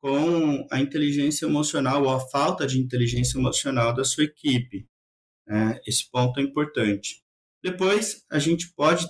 com 0.00 0.66
a 0.70 0.80
inteligência 0.80 1.46
emocional 1.46 2.02
ou 2.04 2.10
a 2.10 2.20
falta 2.20 2.66
de 2.66 2.78
inteligência 2.78 3.38
emocional 3.38 3.94
da 3.94 4.04
sua 4.04 4.24
equipe. 4.24 4.86
É, 5.48 5.80
esse 5.86 6.08
ponto 6.10 6.38
é 6.38 6.42
importante. 6.42 7.22
Depois, 7.62 8.24
a 8.30 8.38
gente 8.38 8.68
pode 8.74 9.08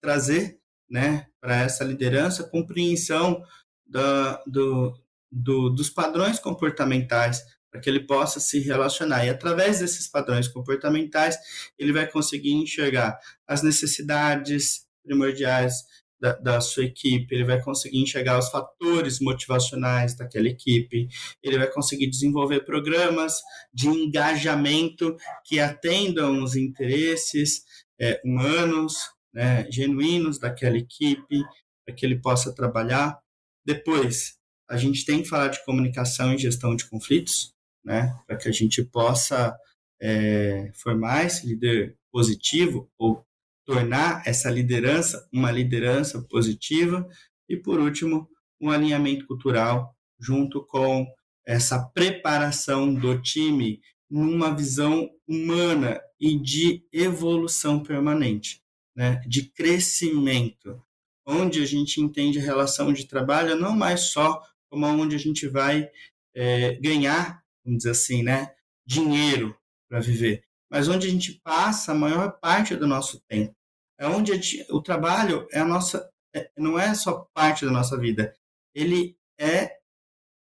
trazer 0.00 0.58
né, 0.88 1.26
para 1.40 1.62
essa 1.62 1.82
liderança 1.82 2.44
compreensão 2.44 3.42
da, 3.84 4.42
do, 4.46 4.94
do, 5.30 5.70
dos 5.70 5.90
padrões 5.90 6.38
comportamentais 6.38 7.42
para 7.74 7.80
que 7.80 7.90
ele 7.90 8.06
possa 8.06 8.38
se 8.38 8.60
relacionar. 8.60 9.26
E 9.26 9.30
através 9.30 9.80
desses 9.80 10.06
padrões 10.06 10.46
comportamentais, 10.46 11.36
ele 11.76 11.92
vai 11.92 12.08
conseguir 12.08 12.52
enxergar 12.52 13.18
as 13.48 13.64
necessidades 13.64 14.86
primordiais 15.04 15.82
da, 16.20 16.34
da, 16.34 16.60
sua 16.60 16.84
equipe, 16.84 17.34
ele 17.34 17.44
vai 17.44 17.60
conseguir 17.60 18.00
enxergar 18.00 18.38
os 18.38 18.48
fatores 18.48 19.18
motivacionais 19.18 20.14
daquela 20.14 20.46
equipe, 20.48 21.08
ele 21.42 21.58
vai 21.58 21.66
conseguir 21.68 22.08
desenvolver 22.08 22.60
programas 22.60 23.40
de 23.74 23.88
engajamento 23.88 25.16
que 25.44 25.58
atendam 25.58 26.44
os 26.44 26.54
interesses 26.54 27.64
é, 28.00 28.20
humanos, 28.24 28.98
né, 29.34 29.68
genuínos 29.68 30.38
daquela 30.38 30.78
equipe, 30.78 31.42
para 31.84 31.92
que 31.92 32.06
ele 32.06 32.20
possa 32.20 32.54
trabalhar. 32.54 33.18
Depois, 33.66 34.36
a 34.70 34.76
gente 34.76 35.04
tem 35.04 35.24
que 35.24 35.28
falar 35.28 35.48
de 35.48 35.62
comunicação 35.64 36.32
e 36.32 36.38
gestão 36.38 36.76
de 36.76 36.88
conflitos, 36.88 37.53
né, 37.84 38.16
para 38.26 38.36
que 38.36 38.48
a 38.48 38.52
gente 38.52 38.82
possa 38.82 39.56
é, 40.00 40.70
formar 40.74 41.24
esse 41.24 41.46
líder 41.46 41.96
positivo 42.10 42.90
ou 42.98 43.24
tornar 43.64 44.22
essa 44.26 44.50
liderança 44.50 45.26
uma 45.32 45.50
liderança 45.50 46.22
positiva 46.22 47.06
e 47.48 47.56
por 47.56 47.80
último 47.80 48.28
um 48.60 48.70
alinhamento 48.70 49.26
cultural 49.26 49.94
junto 50.18 50.64
com 50.64 51.06
essa 51.46 51.78
preparação 51.94 52.94
do 52.94 53.20
time 53.20 53.80
numa 54.10 54.54
visão 54.54 55.10
humana 55.26 56.00
e 56.20 56.38
de 56.38 56.86
evolução 56.92 57.82
permanente, 57.82 58.62
né, 58.96 59.20
de 59.26 59.50
crescimento, 59.50 60.82
onde 61.26 61.62
a 61.62 61.66
gente 61.66 62.00
entende 62.00 62.38
a 62.38 62.42
relação 62.42 62.92
de 62.92 63.06
trabalho 63.06 63.56
não 63.56 63.74
mais 63.74 64.12
só 64.12 64.40
como 64.70 64.86
onde 64.86 65.14
a 65.14 65.18
gente 65.18 65.46
vai 65.48 65.88
é, 66.34 66.74
ganhar, 66.76 67.43
vamos 67.64 67.78
dizer 67.78 67.90
assim, 67.90 68.22
né, 68.22 68.54
dinheiro 68.86 69.56
para 69.88 70.00
viver, 70.00 70.44
mas 70.70 70.88
onde 70.88 71.06
a 71.06 71.10
gente 71.10 71.40
passa 71.42 71.92
a 71.92 71.94
maior 71.94 72.38
parte 72.40 72.76
do 72.76 72.86
nosso 72.86 73.20
tempo. 73.28 73.54
É 73.98 74.06
onde 74.06 74.34
gente, 74.34 74.66
o 74.70 74.82
trabalho 74.82 75.46
é 75.52 75.60
a 75.60 75.64
nossa, 75.64 76.10
é, 76.34 76.50
não 76.58 76.78
é 76.78 76.94
só 76.94 77.28
parte 77.32 77.64
da 77.64 77.70
nossa 77.70 77.98
vida, 77.98 78.34
ele 78.74 79.16
é 79.38 79.78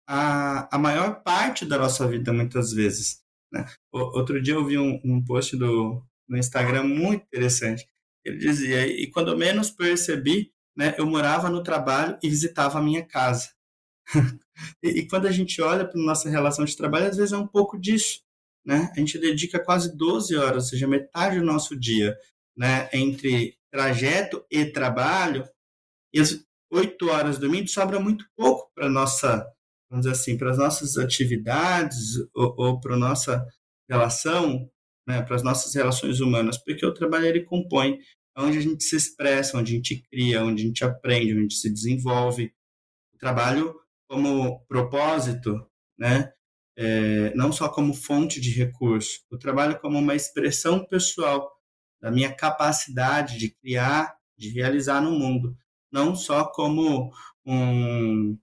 a, 0.08 0.74
a 0.74 0.78
maior 0.78 1.22
parte 1.22 1.64
da 1.64 1.78
nossa 1.78 2.06
vida 2.06 2.32
muitas 2.32 2.72
vezes. 2.72 3.22
Né? 3.52 3.66
Outro 3.92 4.40
dia 4.40 4.54
eu 4.54 4.64
vi 4.64 4.78
um, 4.78 5.00
um 5.04 5.24
post 5.24 5.56
do, 5.56 6.04
no 6.28 6.38
Instagram 6.38 6.84
muito 6.84 7.24
interessante. 7.24 7.88
Ele 8.24 8.38
dizia, 8.38 8.86
e 8.86 9.10
quando 9.10 9.36
menos 9.36 9.70
percebi, 9.70 10.52
né, 10.76 10.94
eu 10.98 11.06
morava 11.06 11.48
no 11.48 11.62
trabalho 11.62 12.18
e 12.22 12.28
visitava 12.28 12.78
a 12.78 12.82
minha 12.82 13.04
casa. 13.04 13.50
e, 14.82 15.00
e, 15.00 15.08
quando 15.08 15.26
a 15.26 15.32
gente 15.32 15.60
olha 15.62 15.86
para 15.86 16.00
nossa 16.00 16.28
relação 16.28 16.64
de 16.64 16.76
trabalho, 16.76 17.06
às 17.06 17.16
vezes 17.16 17.32
é 17.32 17.36
um 17.36 17.46
pouco 17.46 17.78
disso 17.78 18.20
né? 18.64 18.90
A 18.94 19.00
gente 19.00 19.18
dedica 19.18 19.62
quase 19.62 19.96
12 19.96 20.36
horas, 20.36 20.64
ou 20.64 20.70
seja, 20.70 20.86
metade 20.86 21.38
do 21.38 21.44
nosso 21.44 21.78
dia, 21.78 22.16
né, 22.56 22.88
entre 22.92 23.56
trajeto 23.70 24.44
e 24.50 24.64
trabalho, 24.66 25.48
e 26.12 26.20
as 26.20 26.44
8 26.70 27.08
horas 27.08 27.38
dormindo 27.38 27.68
sobra 27.68 27.98
muito 28.00 28.24
pouco 28.36 28.70
para 28.74 28.88
nossa, 28.88 29.46
vamos 29.90 30.04
dizer 30.04 30.20
assim, 30.20 30.36
para 30.36 30.50
as 30.50 30.58
nossas 30.58 30.96
atividades 30.98 32.16
ou, 32.34 32.54
ou 32.56 32.80
para 32.80 32.96
nossa 32.96 33.44
relação, 33.88 34.70
né, 35.08 35.22
para 35.22 35.36
as 35.36 35.42
nossas 35.42 35.74
relações 35.74 36.20
humanas, 36.20 36.58
porque 36.58 36.84
o 36.84 36.94
trabalho 36.94 37.26
ele 37.26 37.44
compõe 37.44 37.98
onde 38.36 38.58
a 38.58 38.60
gente 38.60 38.84
se 38.84 38.96
expressa, 38.96 39.58
onde 39.58 39.72
a 39.72 39.76
gente 39.76 40.02
cria, 40.10 40.44
onde 40.44 40.62
a 40.62 40.66
gente 40.66 40.84
aprende, 40.84 41.32
onde 41.32 41.38
a 41.38 41.42
gente 41.42 41.56
se 41.56 41.70
desenvolve. 41.70 42.52
O 43.14 43.18
trabalho 43.18 43.74
como 44.10 44.58
propósito, 44.66 45.64
né, 45.96 46.32
é, 46.76 47.32
não 47.36 47.52
só 47.52 47.68
como 47.68 47.94
fonte 47.94 48.40
de 48.40 48.50
recurso, 48.50 49.20
o 49.30 49.38
trabalho 49.38 49.78
como 49.78 49.96
uma 50.00 50.16
expressão 50.16 50.84
pessoal 50.84 51.48
da 52.02 52.10
minha 52.10 52.34
capacidade 52.34 53.38
de 53.38 53.50
criar, 53.50 54.16
de 54.36 54.48
realizar 54.50 55.00
no 55.00 55.12
mundo, 55.12 55.56
não 55.92 56.16
só 56.16 56.44
como 56.44 57.12
um, 57.46 58.36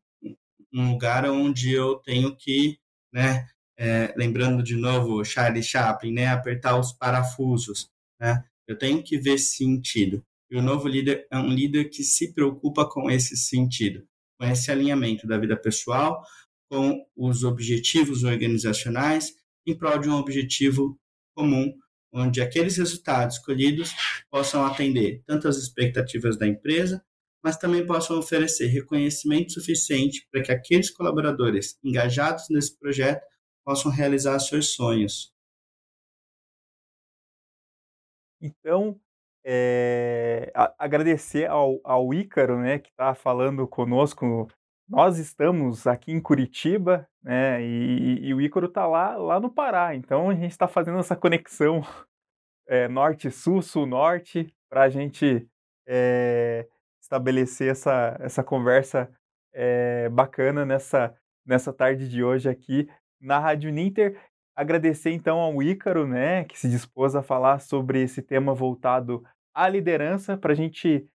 um 0.73 0.91
lugar 0.91 1.30
onde 1.30 1.73
eu 1.73 1.95
tenho 1.95 2.34
que, 2.34 2.80
né, 3.12 3.45
é, 3.77 4.13
lembrando 4.15 4.63
de 4.63 4.77
novo 4.77 5.25
Charlie 5.25 5.62
Chaplin, 5.62 6.13
né, 6.13 6.27
apertar 6.27 6.80
os 6.80 6.93
parafusos, 6.93 7.91
né, 8.17 8.41
eu 8.65 8.77
tenho 8.77 9.03
que 9.03 9.17
ver 9.17 9.38
sentido. 9.38 10.23
E 10.49 10.56
o 10.56 10.62
novo 10.62 10.88
líder 10.88 11.27
é 11.30 11.38
um 11.38 11.49
líder 11.49 11.89
que 11.89 12.03
se 12.03 12.34
preocupa 12.34 12.88
com 12.89 13.12
esse 13.12 13.36
sentido, 13.36 14.08
com 14.38 14.45
esse 14.45 14.71
alinhamento 14.71 15.28
da 15.28 15.38
vida 15.38 15.58
pessoal, 15.58 16.21
com 16.69 17.06
os 17.15 17.43
objetivos 17.43 18.23
organizacionais 18.23 19.34
em 19.65 19.78
prol 19.78 20.00
de 20.00 20.10
um 20.10 20.15
objetivo 20.15 21.00
comum, 21.36 21.73
onde 22.12 22.41
aqueles 22.41 22.78
resultados 22.78 23.38
colhidos 23.39 23.91
possam 24.30 24.65
atender 24.65 25.21
tanto 25.26 25.47
as 25.47 25.58
expectativas 25.58 26.38
da 26.38 26.47
empresa, 26.47 27.04
mas 27.43 27.58
também 27.58 27.86
possam 27.86 28.17
oferecer 28.17 28.67
reconhecimento 28.67 29.54
suficiente 29.54 30.28
para 30.32 30.41
que 30.41 30.52
aqueles 30.52 30.89
colaboradores 30.89 31.78
engajados 31.84 32.45
nesse 32.50 32.78
projeto 32.78 33.23
possam 33.65 33.91
realizar 33.91 34.39
seus 34.39 34.73
sonhos. 34.73 35.34
Então, 38.41 39.00
é, 39.49 40.51
agradecer 40.77 41.49
ao, 41.49 41.79
ao 41.86 42.13
Ícaro, 42.13 42.60
né, 42.60 42.79
que 42.79 42.89
está 42.89 43.15
falando 43.15 43.65
conosco 43.65 44.49
nós 44.89 45.17
estamos 45.17 45.88
aqui 45.88 46.12
em 46.12 46.19
Curitiba, 46.19 47.07
né, 47.23 47.62
e, 47.62 48.27
e 48.27 48.33
o 48.33 48.41
Ícaro 48.41 48.67
está 48.67 48.86
lá, 48.86 49.15
lá 49.15 49.39
no 49.39 49.49
Pará, 49.49 49.95
então 49.95 50.29
a 50.29 50.36
gente 50.36 50.51
está 50.51 50.67
fazendo 50.67 50.99
essa 50.99 51.15
conexão 51.15 51.81
é, 52.67 52.88
norte-sul, 52.89 53.62
sul-norte, 53.62 54.53
para 54.69 54.83
a 54.83 54.89
gente 54.89 55.47
é, 55.88 56.67
estabelecer 57.01 57.71
essa, 57.71 58.17
essa 58.19 58.43
conversa 58.43 59.10
bacana 60.12 60.63
nessa, 60.63 61.17
nessa 61.43 61.73
tarde 61.73 62.07
de 62.07 62.23
hoje 62.23 62.47
aqui 62.47 62.88
na 63.19 63.39
Rádio 63.39 63.71
Ninter. 63.71 64.15
Agradecer 64.55 65.10
então 65.10 65.39
ao 65.39 65.63
Ícaro, 65.63 66.05
né, 66.05 66.43
que 66.43 66.60
se 66.60 66.69
dispôs 66.69 67.15
a 67.15 67.23
falar 67.23 67.60
sobre 67.60 68.03
esse 68.03 68.21
tema 68.21 68.53
voltado 68.53 69.23
à 69.58 69.67
liderança, 69.67 70.38
para 70.38 70.54
a 70.54 70.56
gente 70.56 71.10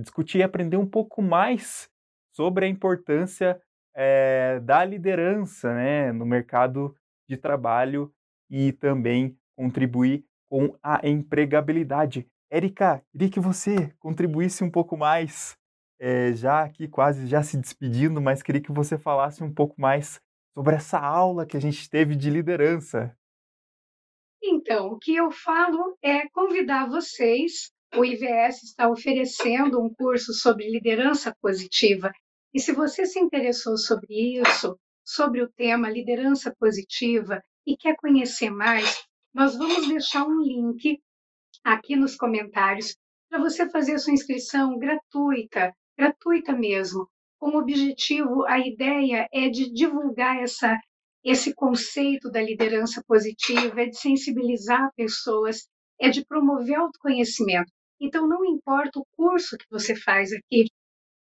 discutir 0.00 0.38
e 0.38 0.42
aprender 0.42 0.76
um 0.76 0.86
pouco 0.86 1.22
mais 1.22 1.88
sobre 2.34 2.64
a 2.64 2.68
importância 2.68 3.60
é, 3.94 4.60
da 4.60 4.84
liderança 4.84 5.72
né, 5.74 6.12
no 6.12 6.24
mercado 6.24 6.96
de 7.28 7.36
trabalho 7.36 8.12
e 8.50 8.72
também 8.72 9.36
contribuir 9.56 10.24
com 10.50 10.76
a 10.82 11.06
empregabilidade. 11.06 12.26
Érica, 12.50 13.02
queria 13.10 13.30
que 13.30 13.40
você 13.40 13.92
contribuísse 13.98 14.62
um 14.62 14.70
pouco 14.70 14.96
mais, 14.96 15.56
é, 15.98 16.32
já 16.32 16.64
aqui 16.64 16.88
quase 16.88 17.26
já 17.26 17.42
se 17.42 17.56
despedindo, 17.56 18.20
mas 18.20 18.42
queria 18.42 18.60
que 18.60 18.72
você 18.72 18.98
falasse 18.98 19.42
um 19.42 19.52
pouco 19.52 19.80
mais 19.80 20.20
sobre 20.54 20.74
essa 20.74 20.98
aula 20.98 21.46
que 21.46 21.56
a 21.56 21.60
gente 21.60 21.88
teve 21.88 22.14
de 22.14 22.28
liderança. 22.28 23.16
Então, 24.42 24.88
o 24.88 24.98
que 24.98 25.14
eu 25.14 25.30
falo 25.30 25.96
é 26.02 26.28
convidar 26.30 26.88
vocês. 26.88 27.70
O 27.94 28.04
IVS 28.04 28.62
está 28.62 28.88
oferecendo 28.88 29.80
um 29.80 29.92
curso 29.92 30.32
sobre 30.32 30.68
liderança 30.70 31.34
positiva 31.40 32.10
e 32.54 32.60
se 32.60 32.72
você 32.72 33.06
se 33.06 33.18
interessou 33.18 33.78
sobre 33.78 34.38
isso, 34.38 34.78
sobre 35.02 35.42
o 35.42 35.50
tema 35.50 35.88
liderança 35.88 36.54
positiva 36.58 37.42
e 37.66 37.76
quer 37.76 37.96
conhecer 37.96 38.50
mais, 38.50 39.02
nós 39.32 39.56
vamos 39.56 39.88
deixar 39.88 40.26
um 40.26 40.42
link 40.42 41.00
aqui 41.64 41.96
nos 41.96 42.14
comentários 42.14 42.94
para 43.30 43.38
você 43.38 43.68
fazer 43.70 43.98
sua 43.98 44.12
inscrição 44.12 44.78
gratuita, 44.78 45.74
gratuita 45.96 46.52
mesmo. 46.52 47.08
Como 47.38 47.58
objetivo, 47.58 48.44
a 48.44 48.58
ideia 48.58 49.26
é 49.32 49.48
de 49.48 49.72
divulgar 49.72 50.42
essa, 50.42 50.78
esse 51.24 51.54
conceito 51.54 52.30
da 52.30 52.42
liderança 52.42 53.02
positiva, 53.06 53.82
é 53.82 53.86
de 53.86 53.98
sensibilizar 53.98 54.90
pessoas, 54.96 55.68
é 56.00 56.08
de 56.08 56.24
promover 56.24 56.76
autoconhecimento. 56.76 57.70
Então, 58.00 58.26
não 58.26 58.44
importa 58.44 58.98
o 58.98 59.06
curso 59.16 59.56
que 59.56 59.66
você 59.70 59.94
faz 59.94 60.32
aqui, 60.32 60.66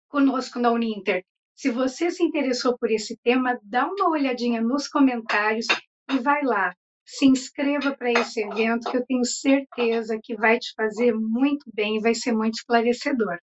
conosco 0.09 0.59
na 0.59 0.71
Uninter. 0.71 1.23
Se 1.55 1.71
você 1.71 2.11
se 2.11 2.23
interessou 2.23 2.77
por 2.79 2.91
esse 2.91 3.17
tema, 3.23 3.59
dá 3.63 3.87
uma 3.87 4.11
olhadinha 4.11 4.63
nos 4.63 4.89
comentários 4.89 5.67
e 6.11 6.19
vai 6.19 6.43
lá. 6.43 6.75
Se 7.05 7.27
inscreva 7.27 7.95
para 7.95 8.11
esse 8.13 8.41
evento 8.41 8.91
que 8.91 8.97
eu 8.97 9.05
tenho 9.05 9.25
certeza 9.25 10.19
que 10.23 10.35
vai 10.35 10.59
te 10.59 10.73
fazer 10.75 11.13
muito 11.13 11.71
bem 11.75 12.01
vai 12.01 12.15
ser 12.15 12.33
muito 12.33 12.55
esclarecedor. 12.55 13.39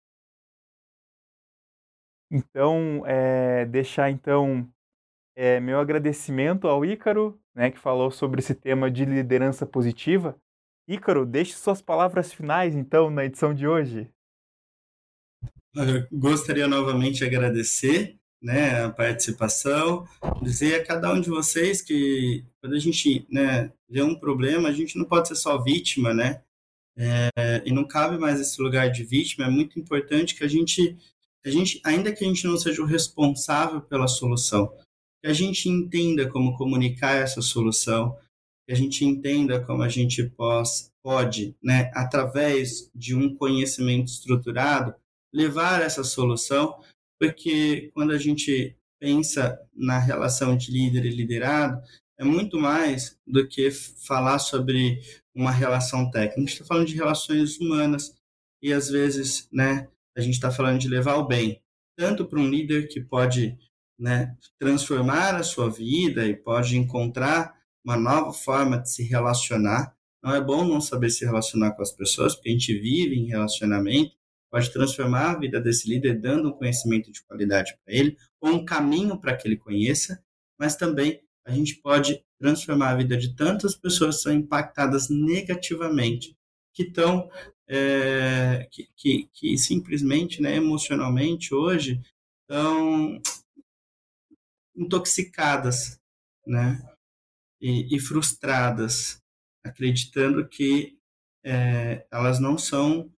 Então, 2.31 3.03
é, 3.05 3.65
deixar 3.65 4.09
então 4.09 4.67
é, 5.41 5.57
meu 5.57 5.79
agradecimento 5.79 6.67
ao 6.67 6.83
Ícaro, 6.83 7.39
né, 7.55 7.71
que 7.71 7.79
falou 7.79 8.11
sobre 8.11 8.41
esse 8.41 8.53
tema 8.53 8.91
de 8.91 9.05
liderança 9.05 9.65
positiva. 9.65 10.35
Ícaro, 10.85 11.25
deixe 11.25 11.53
suas 11.53 11.81
palavras 11.81 12.33
finais 12.33 12.75
então 12.75 13.09
na 13.09 13.23
edição 13.23 13.53
de 13.53 13.65
hoje. 13.65 14.09
Eu 15.73 16.05
gostaria 16.11 16.67
novamente 16.67 17.19
de 17.19 17.23
agradecer 17.23 18.17
né, 18.41 18.83
a 18.83 18.89
participação, 18.89 20.05
dizer 20.41 20.75
a 20.75 20.85
cada 20.85 21.13
um 21.13 21.21
de 21.21 21.29
vocês 21.29 21.81
que 21.81 22.43
quando 22.59 22.75
a 22.75 22.79
gente 22.79 23.25
né, 23.31 23.71
vê 23.89 24.01
um 24.01 24.19
problema, 24.19 24.67
a 24.67 24.73
gente 24.73 24.97
não 24.97 25.05
pode 25.05 25.29
ser 25.29 25.35
só 25.35 25.57
vítima, 25.63 26.13
né? 26.13 26.41
É, 26.97 27.63
e 27.65 27.71
não 27.71 27.87
cabe 27.87 28.17
mais 28.17 28.41
esse 28.41 28.61
lugar 28.61 28.91
de 28.91 29.05
vítima. 29.05 29.45
É 29.45 29.49
muito 29.49 29.79
importante 29.79 30.35
que 30.35 30.43
a 30.43 30.49
gente, 30.49 30.97
a 31.45 31.49
gente, 31.49 31.79
ainda 31.85 32.11
que 32.11 32.25
a 32.25 32.27
gente 32.27 32.45
não 32.45 32.57
seja 32.57 32.81
o 32.81 32.85
responsável 32.85 33.79
pela 33.79 34.07
solução, 34.07 34.69
que 35.21 35.29
a 35.29 35.33
gente 35.33 35.67
entenda 35.67 36.29
como 36.29 36.57
comunicar 36.57 37.15
essa 37.15 37.41
solução, 37.41 38.15
que 38.67 38.73
a 38.73 38.75
gente 38.75 39.03
entenda 39.03 39.59
como 39.63 39.83
a 39.83 39.89
gente 39.89 40.23
pós, 40.23 40.91
pode, 41.03 41.55
né, 41.61 41.91
através 41.93 42.89
de 42.93 43.15
um 43.15 43.35
conhecimento 43.35 44.07
estruturado, 44.07 44.93
levar 45.33 45.81
essa 45.81 46.03
solução, 46.03 46.79
porque 47.19 47.91
quando 47.93 48.11
a 48.11 48.17
gente 48.17 48.75
pensa 48.99 49.59
na 49.73 49.97
relação 49.97 50.55
de 50.57 50.71
líder 50.71 51.05
e 51.05 51.09
liderado, 51.09 51.81
é 52.19 52.23
muito 52.23 52.59
mais 52.59 53.17
do 53.25 53.47
que 53.47 53.71
falar 53.71 54.39
sobre 54.39 55.01
uma 55.33 55.51
relação 55.51 56.11
técnica. 56.11 56.35
A 56.35 56.39
gente 56.41 56.53
está 56.53 56.65
falando 56.65 56.87
de 56.87 56.95
relações 56.95 57.57
humanas 57.57 58.13
e 58.61 58.73
às 58.73 58.89
vezes, 58.89 59.47
né, 59.51 59.87
a 60.17 60.21
gente 60.21 60.33
está 60.33 60.51
falando 60.51 60.79
de 60.79 60.89
levar 60.89 61.15
o 61.15 61.25
bem, 61.25 61.61
tanto 61.97 62.25
para 62.25 62.39
um 62.39 62.49
líder 62.49 62.87
que 62.89 62.99
pode, 62.99 63.57
né, 63.99 64.35
transformar 64.57 65.35
a 65.35 65.43
sua 65.43 65.69
vida 65.69 66.25
e 66.25 66.35
pode 66.35 66.77
encontrar 66.77 67.53
uma 67.83 67.97
nova 67.97 68.31
forma 68.31 68.77
de 68.77 68.89
se 68.89 69.03
relacionar. 69.03 69.93
Não 70.23 70.33
é 70.33 70.41
bom 70.41 70.65
não 70.65 70.79
saber 70.79 71.09
se 71.09 71.25
relacionar 71.25 71.71
com 71.71 71.81
as 71.81 71.91
pessoas, 71.91 72.35
porque 72.35 72.49
a 72.49 72.51
gente 72.53 72.73
vive 72.79 73.15
em 73.15 73.27
relacionamento, 73.27 74.15
pode 74.49 74.71
transformar 74.71 75.31
a 75.31 75.39
vida 75.39 75.59
desse 75.59 75.89
líder 75.89 76.19
dando 76.19 76.49
um 76.49 76.53
conhecimento 76.53 77.11
de 77.11 77.23
qualidade 77.23 77.77
para 77.83 77.93
ele, 77.93 78.17
ou 78.41 78.51
um 78.51 78.65
caminho 78.65 79.19
para 79.19 79.35
que 79.35 79.47
ele 79.47 79.57
conheça, 79.57 80.23
mas 80.57 80.75
também 80.75 81.21
a 81.45 81.51
gente 81.51 81.75
pode 81.75 82.23
transformar 82.39 82.91
a 82.91 82.95
vida 82.95 83.17
de 83.17 83.35
tantas 83.35 83.75
pessoas 83.75 84.17
que 84.17 84.23
são 84.23 84.33
impactadas 84.33 85.09
negativamente, 85.09 86.35
que 86.73 86.83
estão, 86.83 87.29
é, 87.67 88.67
que, 88.71 88.87
que, 88.95 89.29
que, 89.33 89.57
simplesmente, 89.57 90.41
né, 90.41 90.55
emocionalmente, 90.55 91.53
hoje, 91.53 92.01
estão 92.41 93.21
intoxicadas, 94.79 95.99
né, 96.47 96.81
e, 97.61 97.95
e 97.95 97.99
frustradas, 97.99 99.21
acreditando 99.63 100.47
que 100.47 100.97
é, 101.43 102.05
elas 102.11 102.39
não 102.39 102.57
são, 102.57 103.11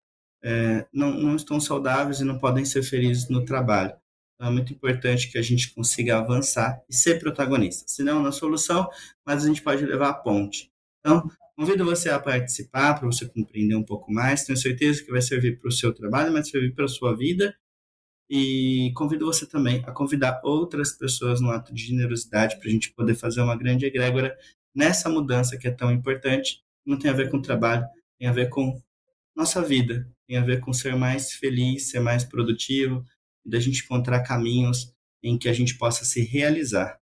é, 0.43 0.87
não, 0.93 1.13
não 1.13 1.37
estão 1.37 1.61
saudáveis 1.61 2.21
e 2.21 2.25
não 2.25 2.39
podem 2.39 2.65
ser 2.65 2.83
felizes 2.83 3.29
no 3.29 3.45
trabalho. 3.45 3.95
Então, 4.35 4.49
é 4.49 4.53
muito 4.53 4.73
importante 4.73 5.31
que 5.31 5.37
a 5.37 5.43
gente 5.43 5.73
consiga 5.75 6.17
avançar 6.19 6.83
e 6.89 6.95
ser 6.95 7.21
protagonista. 7.21 7.85
Se 7.87 8.03
não 8.03 8.23
na 8.23 8.33
solução, 8.33 8.89
mas 9.25 9.45
a 9.45 9.47
gente 9.47 9.63
pode 9.63 9.85
levar 9.85 10.09
a 10.09 10.15
ponte. 10.15 10.73
Então, 11.01 11.31
convido 11.55 11.85
você 11.85 12.09
a 12.09 12.19
participar 12.19 12.95
para 12.95 13.07
você 13.07 13.29
compreender 13.29 13.75
um 13.77 13.85
pouco 13.85 14.11
mais. 14.11 14.45
Tenho 14.45 14.57
certeza 14.57 15.05
que 15.05 15.11
vai 15.11 15.21
servir 15.21 15.59
para 15.59 15.69
o 15.69 15.73
seu 15.73 15.93
trabalho, 15.93 16.33
mas 16.33 16.49
servir 16.49 16.75
para 16.75 16.87
a 16.87 16.89
sua 16.89 17.15
vida. 17.15 17.55
E 18.33 18.93
convido 18.95 19.27
você 19.27 19.45
também 19.45 19.83
a 19.85 19.91
convidar 19.91 20.41
outras 20.45 20.93
pessoas 20.93 21.41
no 21.41 21.51
ato 21.51 21.75
de 21.75 21.83
generosidade 21.83 22.61
para 22.61 22.69
a 22.69 22.71
gente 22.71 22.93
poder 22.93 23.17
fazer 23.17 23.41
uma 23.41 23.57
grande 23.57 23.85
egrégora 23.85 24.39
nessa 24.73 25.09
mudança 25.09 25.59
que 25.59 25.67
é 25.67 25.71
tão 25.73 25.91
importante. 25.91 26.63
Não 26.87 26.97
tem 26.97 27.11
a 27.11 27.15
ver 27.15 27.29
com 27.29 27.43
trabalho, 27.43 27.85
tem 28.17 28.29
a 28.29 28.33
ver 28.33 28.49
com 28.49 28.81
nossa 29.35 29.61
vida, 29.61 30.09
tem 30.29 30.37
a 30.37 30.45
ver 30.45 30.61
com 30.61 30.73
ser 30.73 30.95
mais 30.95 31.33
feliz, 31.33 31.91
ser 31.91 31.99
mais 31.99 32.25
produtivo, 32.25 33.05
e 33.45 33.51
da 33.51 33.59
gente 33.59 33.83
encontrar 33.83 34.23
caminhos 34.23 34.95
em 35.23 35.37
que 35.37 35.49
a 35.49 35.53
gente 35.53 35.77
possa 35.77 36.05
se 36.05 36.23
realizar. 36.23 37.01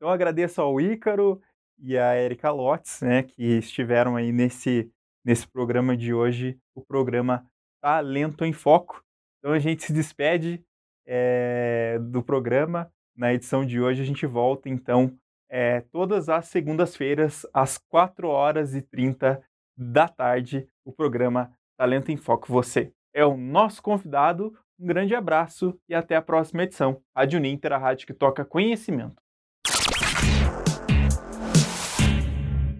Eu 0.00 0.08
agradeço 0.08 0.62
ao 0.62 0.80
Ícaro 0.80 1.42
e 1.78 1.98
a 1.98 2.16
Erika 2.16 2.50
Lotz, 2.50 3.02
né, 3.02 3.22
que 3.22 3.58
estiveram 3.58 4.16
aí 4.16 4.32
nesse, 4.32 4.90
nesse 5.22 5.46
programa 5.46 5.94
de 5.94 6.14
hoje, 6.14 6.58
o 6.74 6.80
programa 6.80 7.46
Talento 7.82 8.44
em 8.44 8.52
Foco. 8.52 9.02
Então 9.38 9.52
a 9.52 9.58
gente 9.58 9.82
se 9.84 9.92
despede 9.92 10.64
é, 11.06 11.98
do 11.98 12.22
programa. 12.22 12.90
Na 13.14 13.34
edição 13.34 13.66
de 13.66 13.78
hoje 13.78 14.00
a 14.00 14.06
gente 14.06 14.24
volta, 14.24 14.70
então, 14.70 15.14
é, 15.50 15.82
todas 15.92 16.30
as 16.30 16.46
segundas-feiras, 16.46 17.44
às 17.52 17.76
4 17.76 18.26
horas 18.26 18.74
e 18.74 18.80
30 18.80 19.42
da 19.76 20.08
tarde, 20.08 20.66
o 20.82 20.92
programa 20.92 21.52
Talento 21.76 22.10
em 22.10 22.16
Foco 22.16 22.46
Você 22.50 22.92
é 23.12 23.24
o 23.26 23.36
nosso 23.36 23.82
convidado. 23.82 24.56
Um 24.80 24.86
grande 24.86 25.14
abraço 25.14 25.78
e 25.88 25.94
até 25.94 26.16
a 26.16 26.22
próxima 26.22 26.62
edição. 26.62 27.02
A 27.14 27.24
Uninter, 27.24 27.72
a 27.72 27.78
rádio 27.78 28.06
que 28.06 28.14
toca 28.14 28.44
conhecimento. 28.44 29.20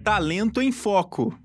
Talento 0.03 0.61
em 0.61 0.71
Foco. 0.71 1.37